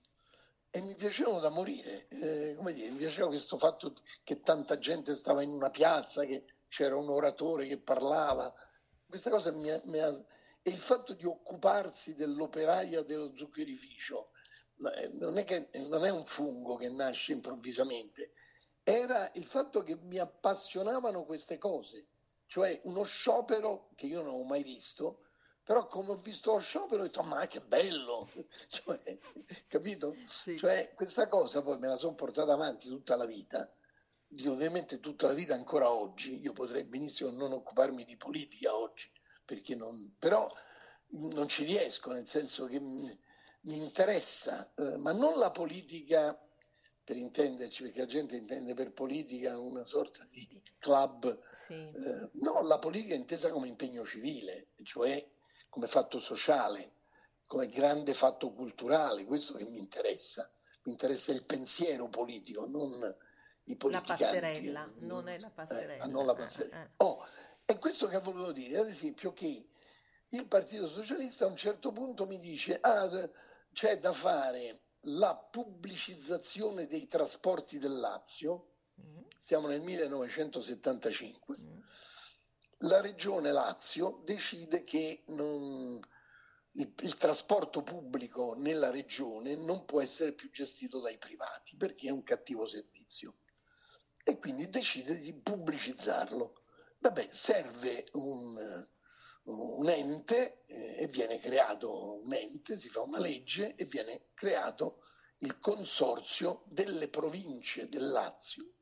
[0.71, 5.15] e mi piacevano da morire, eh, come dire, mi piaceva questo fatto che tanta gente
[5.15, 8.55] stava in una piazza, che c'era un oratore che parlava,
[9.07, 10.09] questa cosa mi ha, mi ha,
[10.63, 14.31] e il fatto di occuparsi dell'operaia dello zuccherificio,
[14.97, 18.33] eh, non è, che, non è un fungo che nasce improvvisamente,
[18.85, 22.07] era il fatto che mi appassionavano queste cose,
[22.47, 25.30] cioè uno sciopero che io non ho mai visto,
[25.71, 28.29] però come ho visto lo sciopero ho detto ma che bello
[28.67, 29.19] cioè,
[29.69, 30.17] capito?
[30.27, 30.59] Sì.
[30.59, 33.73] Cioè, questa cosa poi me la sono portata avanti tutta la vita
[34.47, 39.13] ovviamente tutta la vita ancora oggi io potrei benissimo non occuparmi di politica oggi
[39.45, 40.53] perché non però
[41.11, 43.17] non ci riesco nel senso che mi,
[43.61, 46.37] mi interessa eh, ma non la politica
[47.05, 51.73] per intenderci, perché la gente intende per politica una sorta di club, sì.
[51.73, 55.27] eh, no, la politica è intesa come impegno civile, cioè
[55.71, 56.93] come fatto sociale,
[57.47, 60.51] come grande fatto culturale, questo che mi interessa,
[60.83, 63.17] mi interessa il pensiero politico, non
[63.65, 64.23] i politicanti.
[64.23, 66.05] La passerella, non è la passerella.
[66.05, 66.83] Eh, non la passerella.
[66.83, 66.91] Eh, eh.
[66.97, 67.25] Oh,
[67.65, 69.69] è questo che volevo dire, ad esempio che
[70.29, 73.29] il Partito Socialista a un certo punto mi dice ah,
[73.73, 79.23] c'è da fare la pubblicizzazione dei trasporti del Lazio, mm.
[79.39, 81.79] siamo nel 1975, mm
[82.85, 86.01] la regione Lazio decide che non,
[86.73, 92.13] il, il, trasporto pubblico nella regione non può essere più gestito dai privati perché è
[92.13, 93.37] un cattivo servizio
[94.25, 96.63] e quindi decide di pubblicizzarlo.
[97.01, 98.89] Vabbè, serve un,
[99.45, 105.03] un ente eh, e viene creato un ente, si fa una legge e viene creato
[105.39, 108.73] il consorzio delle province del Lazio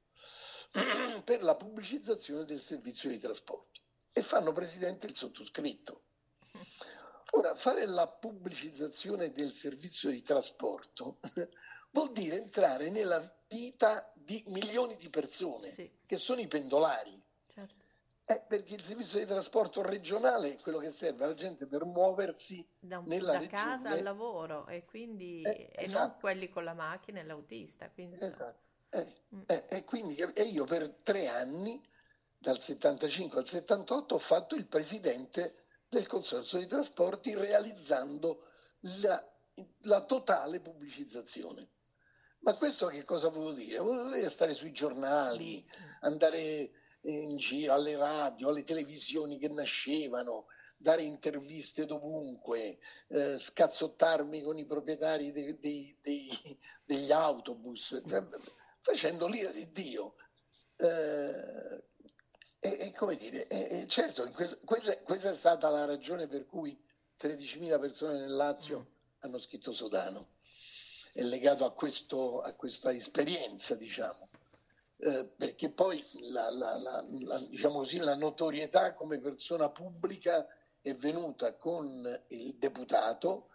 [1.24, 3.86] per la pubblicizzazione del servizio di trasporto
[4.18, 6.02] e fanno presidente il sottoscritto.
[7.32, 11.18] Ora, fare la pubblicizzazione del servizio di trasporto
[11.92, 15.90] vuol dire entrare nella vita di milioni di persone, sì.
[16.06, 17.22] che sono i pendolari.
[17.52, 17.74] Certo.
[18.24, 22.66] Eh, perché il servizio di trasporto regionale è quello che serve alla gente per muoversi
[22.78, 23.62] da, nella da regione.
[23.62, 26.06] casa al lavoro e, quindi, eh, e esatto.
[26.06, 27.90] non quelli con la macchina e l'autista.
[27.90, 28.68] Quindi esatto.
[28.90, 29.40] Eh, mm.
[29.46, 31.80] Eh, e quindi e io per tre anni
[32.38, 38.44] dal 75 al 78 ho fatto il presidente del Consorzio di Trasporti realizzando
[39.00, 39.22] la,
[39.82, 41.68] la totale pubblicizzazione.
[42.40, 43.78] Ma questo che cosa volevo dire?
[43.78, 45.64] Volevo dire stare sui giornali,
[46.00, 46.70] andare
[47.02, 50.46] in giro alle radio, alle televisioni che nascevano,
[50.76, 56.30] dare interviste dovunque, eh, scazzottarmi con i proprietari dei, dei, dei,
[56.84, 58.22] degli autobus, cioè,
[58.80, 60.14] facendo l'ira di Dio.
[60.76, 61.87] Eh,
[62.60, 66.76] e, e come dire, e, certo, questo, questa, questa, è stata la ragione per cui
[67.18, 68.92] 13.000 persone nel Lazio mm.
[69.20, 70.36] hanno scritto Sodano.
[71.12, 74.28] È legato a, questo, a questa esperienza, diciamo.
[74.98, 77.04] eh, perché poi la, la, la,
[77.48, 80.46] diciamo così, la notorietà come persona pubblica
[80.80, 83.50] è venuta con il deputato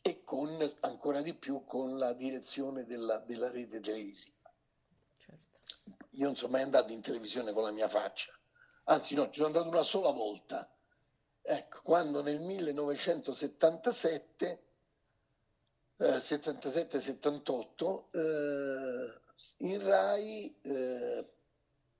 [0.00, 0.48] e con
[0.80, 4.36] ancora di più con la direzione della, della rete televisiva.
[5.16, 6.06] Certo.
[6.12, 8.32] Io non sono mai andato in televisione con la mia faccia,
[8.88, 10.66] anzi no, ci sono andato una sola volta,
[11.42, 14.62] ecco, quando nel 1977,
[15.96, 19.20] eh, 77-78, eh,
[19.58, 21.28] in Rai eh,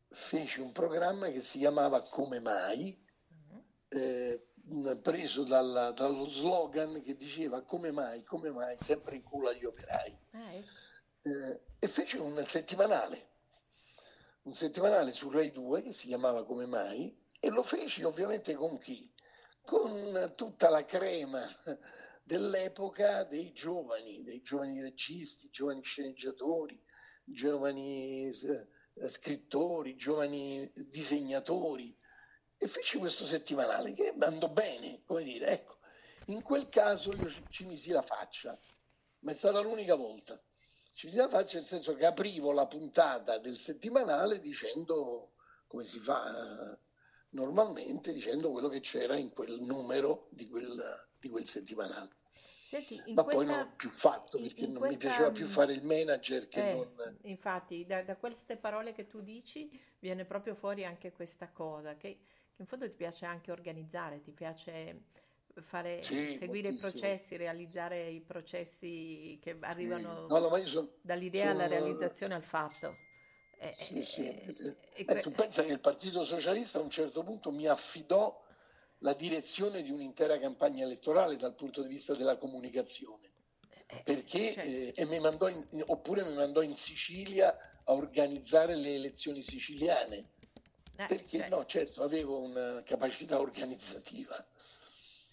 [0.08, 2.98] feci un programma che si chiamava Come mai,
[3.88, 4.42] eh,
[5.00, 10.18] preso dalla, dallo slogan che diceva come mai, come mai, sempre in culo agli operai.
[10.32, 10.68] Ah, ecco.
[11.78, 13.28] e fece un settimanale,
[14.42, 18.78] un settimanale su Rai 2 che si chiamava Come mai e lo feci ovviamente con
[18.78, 19.12] chi?
[19.62, 21.42] Con tutta la crema
[22.22, 26.82] dell'epoca dei giovani, dei giovani registi, giovani sceneggiatori,
[27.24, 31.96] giovani eh, scrittori, giovani disegnatori
[32.56, 35.78] e feci questo settimanale che andò bene, come dire, ecco,
[36.26, 38.58] in quel caso io ci misi la faccia,
[39.20, 40.40] ma è stata l'unica volta.
[40.98, 45.34] Ci la faccia nel senso che aprivo la puntata del settimanale dicendo
[45.68, 46.78] come si fa eh,
[47.28, 52.16] normalmente, dicendo quello che c'era in quel numero di quel, di quel settimanale.
[52.68, 55.72] Senti, ma questa, poi non ho più fatto perché non questa, mi piaceva più fare
[55.72, 57.18] il manager che eh, non...
[57.22, 62.22] Infatti, da, da, queste parole che tu dici viene proprio fuori anche questa cosa, che,
[62.52, 65.02] che in fondo ti piace anche organizzare, ti piace
[65.62, 66.88] fare, sì, seguire moltissimo.
[66.88, 70.34] i processi, realizzare i processi che arrivano sì.
[70.34, 71.64] no, no, sono, dall'idea sono...
[71.64, 72.96] alla realizzazione al fatto.
[73.60, 74.26] Eh, sì, sì.
[74.26, 78.44] Eh, eh, eh, tu pensa che il Partito Socialista a un certo punto mi affidò
[78.98, 83.32] la direzione di un'intera campagna elettorale dal punto di vista della comunicazione.
[83.86, 85.00] Eh, perché, certo.
[85.00, 90.16] eh, mi in, oppure mi mandò in Sicilia a organizzare le elezioni siciliane.
[90.96, 91.56] Eh, perché certo.
[91.56, 94.44] no, certo, avevo una capacità organizzativa,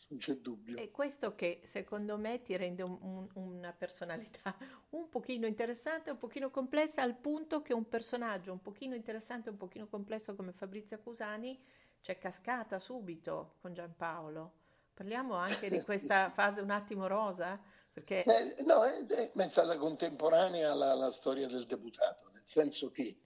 [0.07, 0.77] non c'è dubbio.
[0.77, 4.55] E questo che secondo me ti rende un, un, una personalità
[4.91, 9.57] un pochino interessante, un pochino complessa, al punto che un personaggio un pochino interessante, un
[9.57, 11.59] pochino complesso come Fabrizio Cusani
[12.01, 14.63] c'è cascata subito con Giampaolo.
[14.93, 17.59] Parliamo anche di questa fase un attimo rosa?
[17.91, 18.23] Perché...
[18.23, 23.17] Eh, no, è, è, stata contemporanea alla, alla, storia del deputato, nel senso che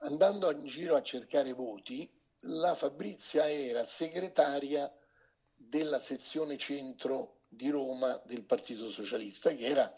[0.00, 2.08] andando in giro a cercare voti,
[2.40, 4.92] la Fabrizia era segretaria
[5.68, 9.94] della sezione centro di Roma del Partito Socialista, che era,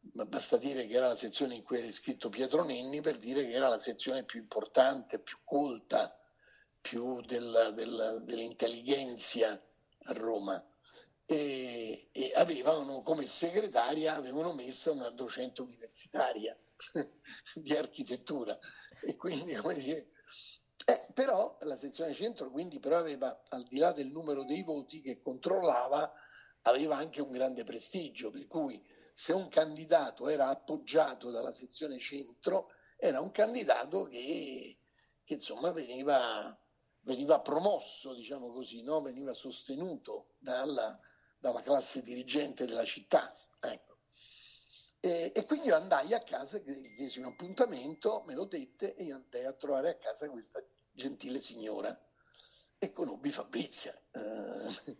[0.00, 3.52] basta dire che era la sezione in cui era iscritto Pietro Nenni, per dire che
[3.52, 6.18] era la sezione più importante, più colta,
[6.80, 10.62] più della, della, dell'intelligenza a Roma.
[11.26, 16.54] E, e, avevano come segretaria avevano messo una docente universitaria
[17.54, 18.58] di architettura.
[19.00, 20.08] E quindi come dire
[20.84, 25.00] eh, però la sezione centro quindi però aveva al di là del numero dei voti
[25.00, 26.12] che controllava
[26.62, 32.70] aveva anche un grande prestigio per cui se un candidato era appoggiato dalla sezione centro
[32.96, 34.78] era un candidato che,
[35.22, 36.58] che insomma veniva
[37.04, 39.00] veniva promosso, diciamo così, no?
[39.00, 40.98] veniva sostenuto dalla,
[41.38, 43.32] dalla, classe dirigente della città.
[43.60, 43.93] Ecco.
[45.04, 49.16] E, e, quindi io andai a casa, chiesi un appuntamento, me lo dette e io
[49.16, 51.94] andai a trovare a casa questa gentile signora
[52.78, 54.96] e conobbi Fabrizia eh,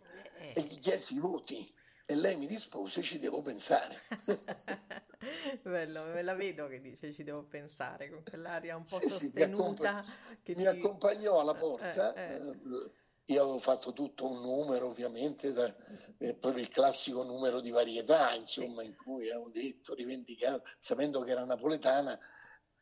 [0.53, 1.73] e gli chiesi i voti
[2.05, 4.03] e lei mi rispose ci devo pensare.
[5.63, 10.05] Bello, me la vedo che dice ci devo pensare con quell'aria un po' sì, sostenuta.
[10.43, 12.13] Sì, mi, mi accompagnò alla porta.
[12.13, 12.35] Eh, eh.
[12.35, 12.91] eh.
[13.27, 15.73] Io avevo fatto tutto un numero, ovviamente, da,
[16.19, 18.87] eh, proprio il classico numero di varietà, insomma, sì.
[18.87, 22.19] in cui avevo detto, rivendicando, sapendo che era napoletana,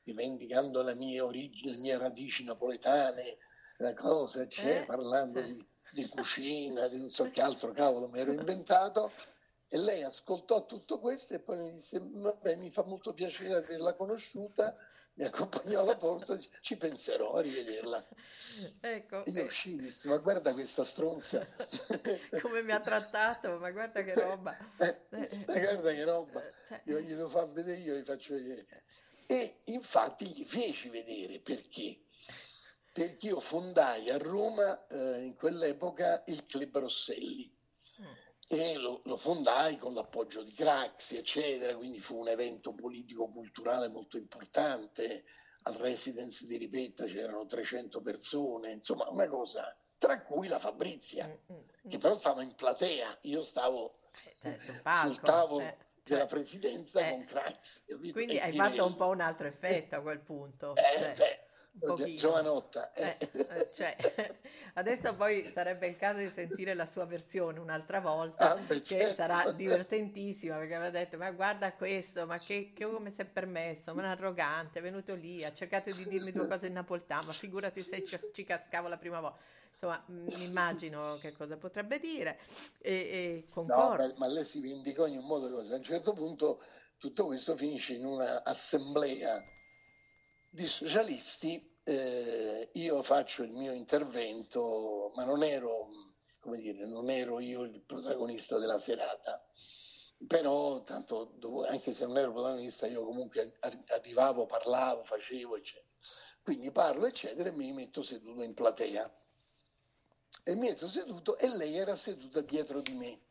[0.04, 3.38] rivendicando la mia origine, le mie radici napoletane,
[3.78, 8.20] la cosa, cioè, eh, parlando di di cucina, di non so che altro cavolo mi
[8.20, 9.12] ero inventato.
[9.68, 13.96] E lei ascoltò tutto questo e poi mi disse: Vabbè, mi fa molto piacere averla
[13.96, 14.76] conosciuta.
[15.16, 18.08] Mi accompagnò alla porta, ci penserò a rivederla.
[18.82, 19.46] Ecco, io eh.
[19.46, 21.46] uscì disse: Ma guarda questa stronza,
[22.42, 25.06] come mi ha trattato, ma guarda che roba, eh,
[25.46, 26.82] guarda che roba, cioè...
[26.86, 28.84] io gli devo far vedere, io gli faccio vedere.
[29.28, 32.04] E infatti gli feci vedere perché
[32.94, 37.52] perché io fondai a Roma eh, in quell'epoca il Club Rosselli.
[38.56, 44.18] E lo, lo, fondai con l'appoggio di Craxi, eccetera, quindi fu un evento politico-culturale molto
[44.18, 45.24] importante.
[45.66, 51.54] Al residence di Ripetta c'erano 300 persone, insomma una cosa, tra cui la Fabrizia, mm,
[51.54, 51.90] mm, mm.
[51.90, 54.00] che però stava in platea, io stavo
[54.42, 55.62] eh, sul tavolo.
[55.62, 57.82] Eh della cioè, presidenza eh, con Craxi.
[58.12, 60.76] Quindi hai fatto un po' un altro effetto a quel punto.
[60.76, 61.14] Eh, cioè.
[61.16, 61.43] beh,
[61.76, 62.94] Giovanotta.
[62.94, 63.18] Eh.
[63.20, 63.96] Eh, eh, cioè,
[64.76, 68.84] adesso poi sarebbe il caso di sentire la sua versione un'altra volta, ah, beh, che
[68.84, 69.14] certo.
[69.14, 73.94] sarà divertentissima, perché aveva detto, ma guarda questo, ma che, che come si è permesso,
[73.96, 77.34] ma un arrogante, è venuto lì, ha cercato di dirmi due cose in napolitano, ma
[77.34, 79.40] figurati se ci, ci cascavo la prima volta.
[79.72, 82.40] Insomma, mi immagino che cosa potrebbe dire
[82.78, 84.08] e, e concordo.
[84.08, 85.74] No, ma lei si vendicò in un modo cose.
[85.74, 86.62] A un certo punto
[87.00, 89.44] tutto questo finisce in un'assemblea
[90.54, 95.88] di socialisti eh, io faccio il mio intervento, ma non ero,
[96.42, 99.44] come dire, non ero io il protagonista della serata.
[100.28, 101.34] Però, tanto,
[101.68, 103.52] anche se non ero protagonista, io comunque
[103.88, 105.88] arrivavo, parlavo, facevo, eccetera.
[106.44, 109.12] Quindi parlo, eccetera, e mi metto seduto in platea.
[110.44, 113.22] E mi metto seduto e lei era seduta dietro di me.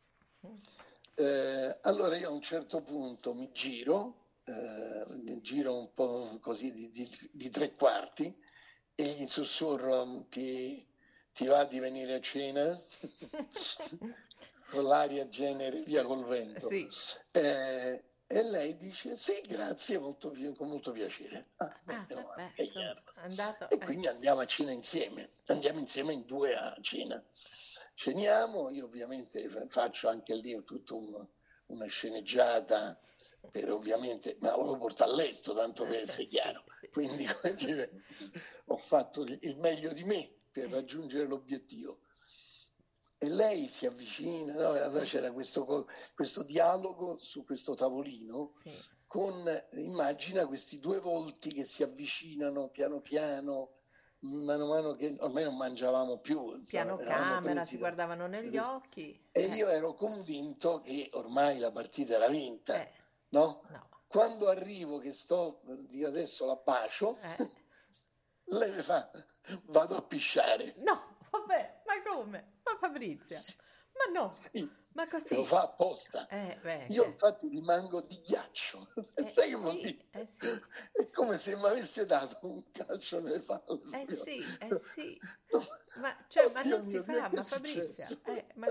[1.15, 6.89] Eh, allora io a un certo punto mi giro eh, giro un po' così di,
[6.89, 8.35] di, di, tre quarti
[8.95, 10.85] e gli sussurro ti,
[11.33, 12.81] ti va di venire a cena?
[14.73, 16.67] con l'aria genere via col vento.
[16.67, 16.87] Sì.
[17.31, 21.49] Eh, e lei dice sì, grazie, molto, con molto piacere.
[21.57, 26.55] Ah, ah, beh, beh, andato, e quindi andiamo a cena insieme, andiamo insieme in due
[26.55, 27.23] a cena.
[27.93, 31.27] Ceniamo, io ovviamente faccio anche lì tutta un,
[31.67, 32.99] una sceneggiata
[33.49, 36.63] per ovviamente, ma lo porto a letto, tanto per essere chiaro.
[36.91, 37.91] Quindi, come dire,
[38.65, 41.99] ho fatto il meglio di me per raggiungere l'obiettivo.
[43.17, 44.69] E lei si avvicina, no?
[44.71, 48.71] allora c'era questo, questo, dialogo su questo tavolino sì.
[49.07, 49.31] con,
[49.75, 53.75] immagina questi due volti che si avvicinano piano piano,
[54.19, 56.61] mano a mano che ormai non mangiavamo più.
[56.67, 59.17] Piano camera, si guardavano negli occhi.
[59.31, 59.55] E eh.
[59.55, 62.75] io ero convinto che ormai la partita era vinta.
[62.75, 63.02] Eh
[63.33, 63.63] no?
[63.69, 63.89] no.
[64.07, 67.49] Quando arrivo che sto, di adesso la bacio, eh.
[68.45, 69.09] lei mi fa,
[69.65, 70.73] vado a pisciare.
[70.77, 72.59] No, vabbè, ma come?
[72.63, 73.55] Ma Fabrizia, sì.
[73.93, 74.31] ma no.
[74.31, 74.81] Sì.
[74.93, 75.33] Ma così?
[75.33, 76.27] Lo fa apposta.
[76.27, 78.87] Eh, beh, Io infatti rimango di ghiaccio.
[79.15, 80.05] Eh, Sai che vuol dire?
[80.11, 80.47] Eh, sì,
[80.91, 83.81] È come se mi avesse dato un calcio nelle palle.
[83.91, 85.19] Eh sì, eh sì.
[85.97, 88.17] Ma, cioè, ma non si fa, ma Fabrizia.
[88.25, 88.67] Eh, ma...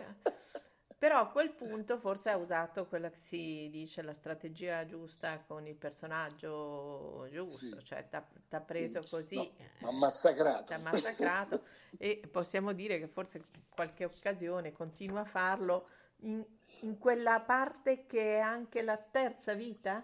[1.03, 5.67] Però a quel punto forse ha usato quella che si dice la strategia giusta con
[5.67, 7.85] il personaggio giusto, sì.
[7.85, 9.35] cioè ti ha preso così.
[9.35, 10.63] No, ma massacrato.
[10.63, 11.65] Ti ha massacrato
[11.99, 15.89] e possiamo dire che forse in qualche occasione continua a farlo
[16.19, 16.41] in,
[16.83, 20.01] in quella parte che è anche la terza vita?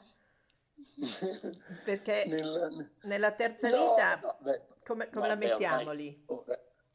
[1.84, 2.68] Perché nella,
[3.02, 6.22] nella terza no, vita no, beh, come, come no, la mettiamo beh, lì?
[6.26, 6.44] Oh,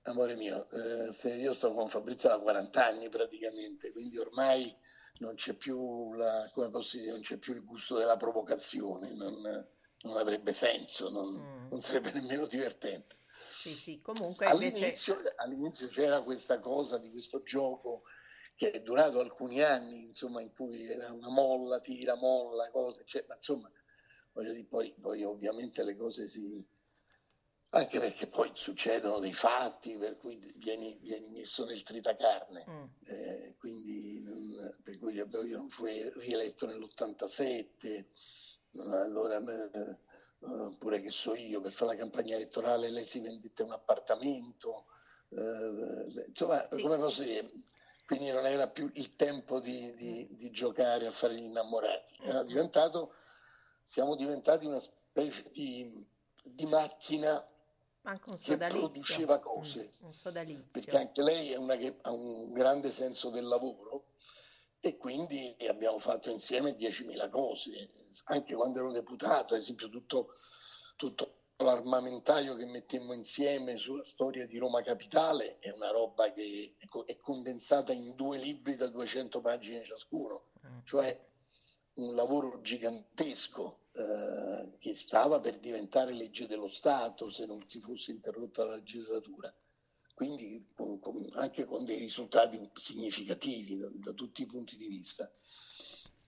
[0.03, 4.75] amore mio, eh, io sto con Fabrizio da 40 anni praticamente, quindi ormai
[5.19, 9.41] non c'è più, la, dire, non c'è più il gusto della provocazione, non,
[10.01, 11.67] non avrebbe senso, non, mm.
[11.69, 13.17] non, sarebbe nemmeno divertente.
[13.29, 15.33] Sì, sì, comunque all'inizio, invece...
[15.37, 18.03] all'inizio c'era questa cosa di questo gioco
[18.55, 23.23] che è durato alcuni anni, insomma, in cui era una molla, tira, molla, cose, cioè,
[23.27, 23.71] ma insomma,
[24.33, 26.65] voglio dire, poi, poi ovviamente le cose si,
[27.75, 32.83] anche perché poi succedono dei fatti per cui vieni, vieni messo nel tritacarne, mm.
[33.05, 34.23] eh, quindi
[34.83, 38.05] per cui io non fui rieletto nell'87,
[39.05, 39.97] allora eh,
[40.77, 44.85] pure che so io, per fare la campagna elettorale lei si vendette un appartamento,
[45.29, 46.79] eh, insomma sì.
[46.79, 47.49] come posso dire,
[48.05, 52.43] quindi non era più il tempo di, di, di giocare a fare gli innamorati, era
[52.43, 53.15] diventato,
[53.83, 56.05] siamo diventati una specie di,
[56.43, 57.43] di macchina
[58.03, 59.93] anche un che produceva cose.
[60.03, 60.67] Mm, un.
[60.71, 64.05] Perché anche lei è una che ha un grande senso del lavoro
[64.79, 67.91] e quindi abbiamo fatto insieme 10.000 cose.
[68.25, 70.33] Anche quando ero deputato, ad esempio, tutto,
[70.95, 76.75] tutto l'armamentario che mettemmo insieme sulla storia di Roma Capitale è una roba che
[77.05, 80.79] è condensata in due libri da 200 pagine ciascuno, mm.
[80.83, 81.31] cioè
[81.95, 88.11] un lavoro gigantesco eh, che stava per diventare legge dello Stato se non si fosse
[88.11, 89.53] interrotta la legislatura,
[90.15, 95.31] quindi con, con, anche con dei risultati significativi da, da tutti i punti di vista.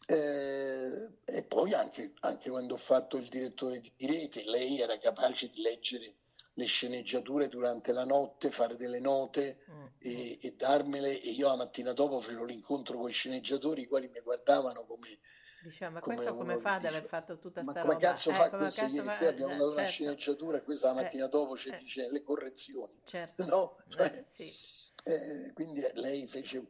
[0.08, 5.50] Eh, e poi anche, anche, quando ho fatto il direttore di rete, lei era capace
[5.50, 6.18] di leggere
[6.54, 9.86] le sceneggiature durante la notte, fare delle note mm.
[10.00, 14.08] e, e, darmele e io la mattina dopo facevo l'incontro con i sceneggiatori, i quali
[14.08, 15.20] mi guardavano come
[15.70, 17.94] Diciamo, ma come questo come fa ad aver fatto tutta questa roba?
[17.94, 18.82] Ma come cazzo eh, fa questo?
[18.82, 19.80] Cazzo Ieri sera abbiamo dato certo.
[19.80, 23.02] una sceneggiatura e questa la mattina eh, dopo ci eh, dice le correzioni.
[23.06, 23.46] Certo.
[23.46, 23.78] No?
[23.90, 24.52] Cioè, sì.
[25.06, 26.66] Eh, quindi lei fece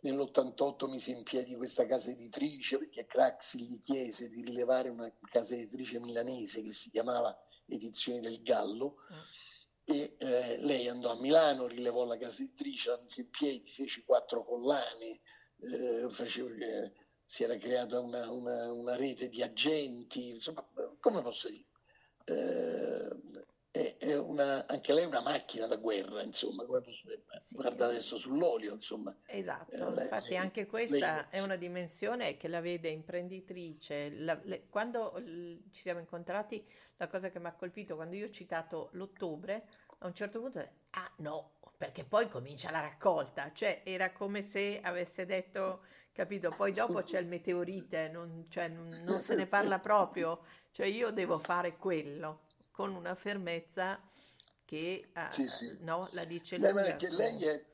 [0.00, 5.54] nell'88 mise in piedi questa casa editrice perché Craxi gli chiese di rilevare una casa
[5.54, 7.36] editrice milanese che si chiamava
[7.68, 8.96] Edizioni del Gallo.
[9.12, 9.16] Mm
[9.88, 14.02] e eh, lei andò a Milano, rilevò la casa editrice, la mise in piedi, fece
[14.04, 15.20] quattro collane,
[15.60, 16.92] eh, faceva, eh,
[17.26, 20.64] si era creata una, una, una, rete di agenti, insomma,
[21.00, 21.64] come posso dire?
[22.24, 27.24] Eh, è, una, anche lei è una macchina da guerra, insomma, come posso dire?
[27.42, 27.56] Sì.
[27.56, 29.14] guarda adesso sull'olio, insomma.
[29.26, 31.40] Esatto, lei, infatti anche questa lei...
[31.40, 34.10] è una dimensione che la vede imprenditrice.
[34.10, 35.12] La, le, quando
[35.72, 36.64] ci siamo incontrati
[36.96, 39.68] la cosa che mi ha colpito quando io ho citato l'ottobre,
[39.98, 44.80] a un certo punto, ah no, perché poi comincia la raccolta, cioè era come se
[44.80, 49.78] avesse detto, capito, poi dopo c'è il meteorite, non, cioè, non, non se ne parla
[49.78, 54.00] proprio, cioè io devo fare quello con una fermezza
[54.64, 55.76] che uh, sì, sì.
[55.80, 56.72] No, la dice lui.
[56.72, 57.64] Perché lei è,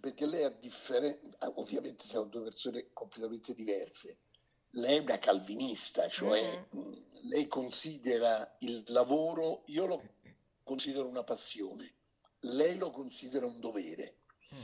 [0.00, 4.18] perché lei è differente, ovviamente siamo due persone completamente diverse
[4.72, 6.92] lei è una calvinista, cioè mm.
[7.30, 10.02] lei considera il lavoro, io lo
[10.62, 11.94] considero una passione,
[12.40, 14.18] lei lo considera un dovere.
[14.54, 14.62] Mm.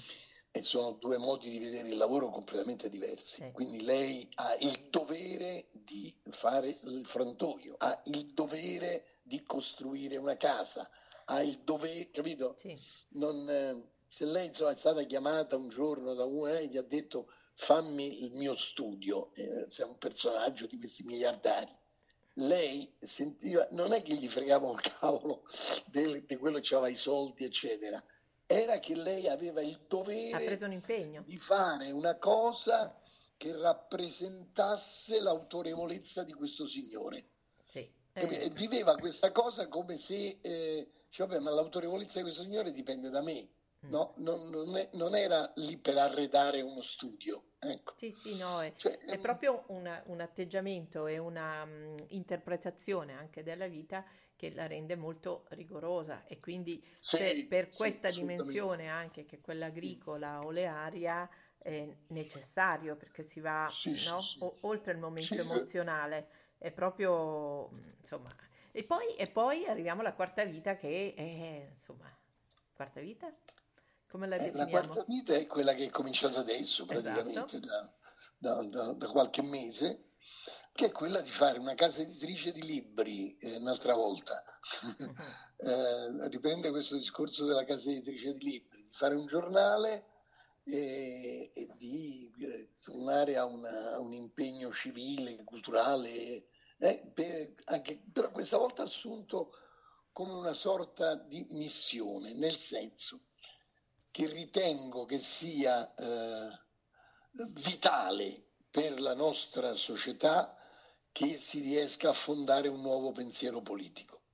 [0.56, 3.42] E sono due modi di vedere il lavoro completamente diversi.
[3.42, 3.50] Sì.
[3.50, 10.36] Quindi lei ha il dovere di fare il frantoio, ha il dovere di costruire una
[10.36, 10.88] casa,
[11.24, 12.54] ha il dovere, capito?
[12.56, 12.78] Sì.
[13.10, 16.82] Non, eh, se lei insomma, è stata chiamata un giorno da uno e gli ha
[16.82, 21.72] detto fammi il mio studio, eh, sei un personaggio di questi miliardari.
[22.39, 25.45] Lei sentiva, non è che gli fregava il cavolo
[25.87, 28.03] di quello che aveva i soldi, eccetera,
[28.47, 30.59] era che lei aveva il dovere
[31.24, 33.01] di fare una cosa
[33.37, 37.24] che rappresentasse l'autorevolezza di questo signore.
[37.62, 37.89] Sì.
[38.12, 38.51] Eh.
[38.51, 43.22] Viveva questa cosa come se, eh, cioè, vabbè, ma l'autorevolezza di questo signore dipende da
[43.22, 43.49] me.
[43.85, 43.91] Mm.
[43.91, 47.43] No, non, non, è, non, era lì per arredare uno studio.
[47.59, 47.95] Ecco.
[47.97, 53.43] Sì, sì, no, è, cioè, è proprio una, un atteggiamento e una um, interpretazione anche
[53.43, 54.05] della vita
[54.37, 59.41] che la rende molto rigorosa e quindi sì, per, per, questa sì, dimensione anche che
[59.41, 64.18] quella agricola olearia è necessario perché si va sì, no?
[64.41, 66.28] o, oltre il momento emozionale,
[66.59, 67.70] è proprio
[68.01, 68.35] insomma.
[68.72, 72.12] E poi, e poi arriviamo alla quarta vita che è insomma,
[72.74, 73.32] quarta vita?
[74.14, 74.68] Come la definiamo?
[74.68, 77.58] Eh, la quarta vita è quella che è cominciata adesso, praticamente esatto.
[78.38, 80.10] da, da, da, da, qualche mese,
[80.70, 84.40] che è quella di fare una casa editrice di libri eh, un'altra volta.
[84.98, 85.14] Uh-huh.
[85.68, 90.04] eh, riprende questo discorso della casa editrice di libri, di fare un giornale
[90.62, 96.46] e, e di eh, tornare a, una, a, un impegno civile, culturale,
[96.78, 99.54] eh, per, anche, però questa volta assunto
[100.12, 103.22] come una sorta di missione, nel senso
[104.14, 106.48] che ritengo che sia eh,
[107.50, 110.56] vitale per la nostra società
[111.10, 114.26] che si riesca a fondare un nuovo pensiero politico,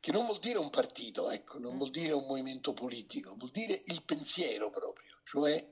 [0.00, 3.84] che non vuol dire un partito, ecco, non vuol dire un movimento politico, vuol dire
[3.86, 5.64] il pensiero proprio, cioè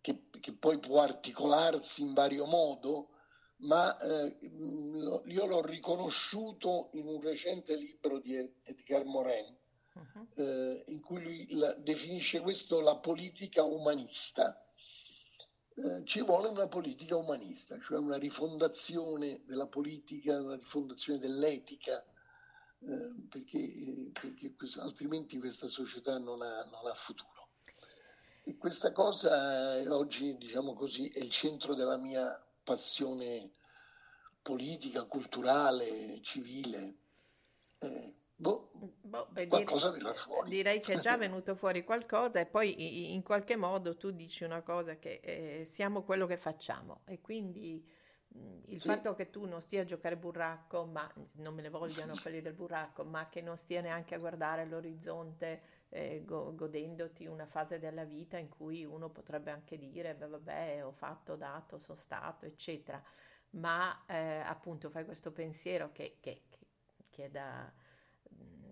[0.00, 3.10] che, che poi può articolarsi in vario modo,
[3.58, 4.38] ma eh,
[5.26, 9.54] io l'ho riconosciuto in un recente libro di Edgar Morin,
[9.92, 10.28] uh-huh.
[10.36, 11.20] eh, in cui
[11.50, 14.64] la, definisce questo la politica umanista.
[15.74, 22.04] Eh, ci vuole una politica umanista, cioè una rifondazione della politica, una rifondazione dell'etica,
[22.80, 27.48] eh, perché, perché questo, altrimenti questa società non ha, non ha futuro.
[28.42, 33.50] E questa cosa eh, oggi, diciamo così, è il centro della mia passione
[34.42, 36.96] politica, culturale, civile.
[37.78, 38.68] Eh, Boh,
[39.02, 40.48] boh, beh, qualcosa verrà fuori.
[40.50, 44.62] Direi che è già venuto fuori qualcosa e poi in qualche modo tu dici una
[44.62, 47.86] cosa che eh, siamo quello che facciamo e quindi
[48.28, 48.86] mh, il sì.
[48.86, 52.54] fatto che tu non stia a giocare burracco, ma non me ne vogliano quelli del
[52.54, 58.04] burracco, ma che non stia neanche a guardare l'orizzonte eh, go- godendoti una fase della
[58.04, 63.02] vita in cui uno potrebbe anche dire, beh vabbè, ho fatto, dato, sono stato, eccetera,
[63.50, 66.44] ma eh, appunto fai questo pensiero che, che,
[67.10, 67.72] che è da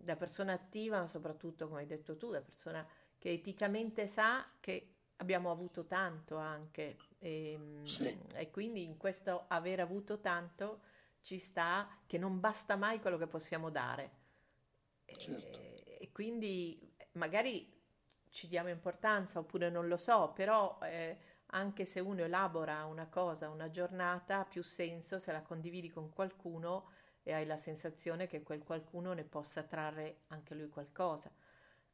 [0.08, 2.86] da persona attiva, ma soprattutto, come hai detto tu, da persona
[3.18, 8.18] che eticamente sa che abbiamo avuto tanto anche e, ehm, sì.
[8.34, 10.80] e quindi in questo aver avuto tanto
[11.20, 14.10] ci sta che non basta mai quello che possiamo dare.
[15.04, 15.58] Certo.
[15.58, 17.70] E, e, quindi magari
[18.30, 23.50] ci diamo importanza oppure non lo so, però eh, anche se uno elabora una cosa,
[23.50, 26.92] una giornata, ha più senso se la condividi con qualcuno
[27.28, 31.30] e hai la sensazione che quel qualcuno ne possa trarre anche lui qualcosa.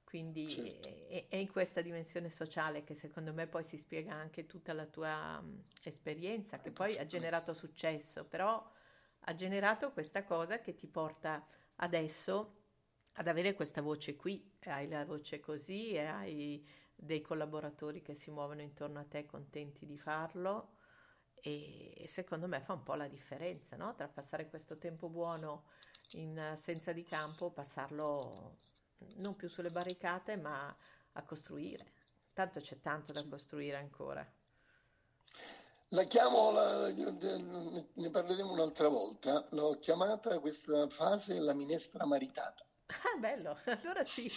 [0.05, 0.89] Quindi certo.
[1.09, 4.87] è, è, in questa dimensione sociale che secondo me poi si spiega anche tutta la
[4.87, 8.65] tua um, esperienza, che poi ha generato successo, però
[9.19, 11.45] ha generato questa cosa che ti porta
[11.77, 12.61] adesso
[13.15, 16.65] ad avere questa voce qui, hai la voce così e hai
[16.95, 20.74] dei collaboratori che si muovono intorno a te contenti di farlo
[21.47, 23.95] e secondo me fa un po' la differenza no?
[23.95, 25.65] tra passare questo tempo buono
[26.13, 28.57] in assenza di campo, passarlo
[29.17, 30.75] non più sulle barricate ma
[31.13, 31.93] a costruire.
[32.33, 34.27] Tanto c'è tanto da costruire ancora.
[35.89, 42.65] La chiamo, la, ne parleremo un'altra volta, l'ho chiamata questa fase la minestra maritata.
[42.87, 44.29] Ah, bello, allora sì,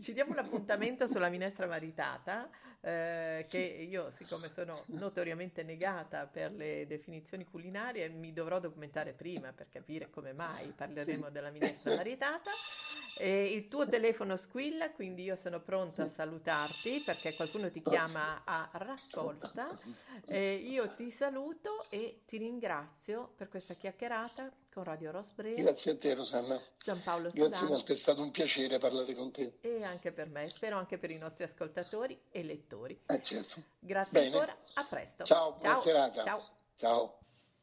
[0.00, 2.50] ci diamo un appuntamento sulla minestra maritata,
[2.86, 9.52] eh, che io, siccome sono notoriamente negata per le definizioni culinarie, mi dovrò documentare prima
[9.52, 12.52] per capire come mai parleremo della minestra maritata.
[13.18, 18.42] E il tuo telefono squilla, quindi io sono pronta a salutarti perché qualcuno ti chiama
[18.44, 19.66] a raccolta.
[20.26, 25.62] Eh, io ti saluto e ti ringrazio per questa chiacchierata con Radio Rosbrera.
[25.62, 26.60] Grazie a te Rosanna.
[26.84, 27.48] Giampaolo Sodano.
[27.48, 29.56] Grazie molto, è stato un piacere parlare con te.
[29.62, 33.00] E anche per me, spero anche per i nostri ascoltatori e lettori.
[33.06, 33.62] Eh certo.
[33.78, 34.34] Grazie Bene.
[34.34, 35.24] ancora, a presto.
[35.24, 35.82] Ciao, buona Ciao.
[35.82, 36.24] serata.
[36.24, 36.48] Ciao.
[36.76, 37.18] Ciao.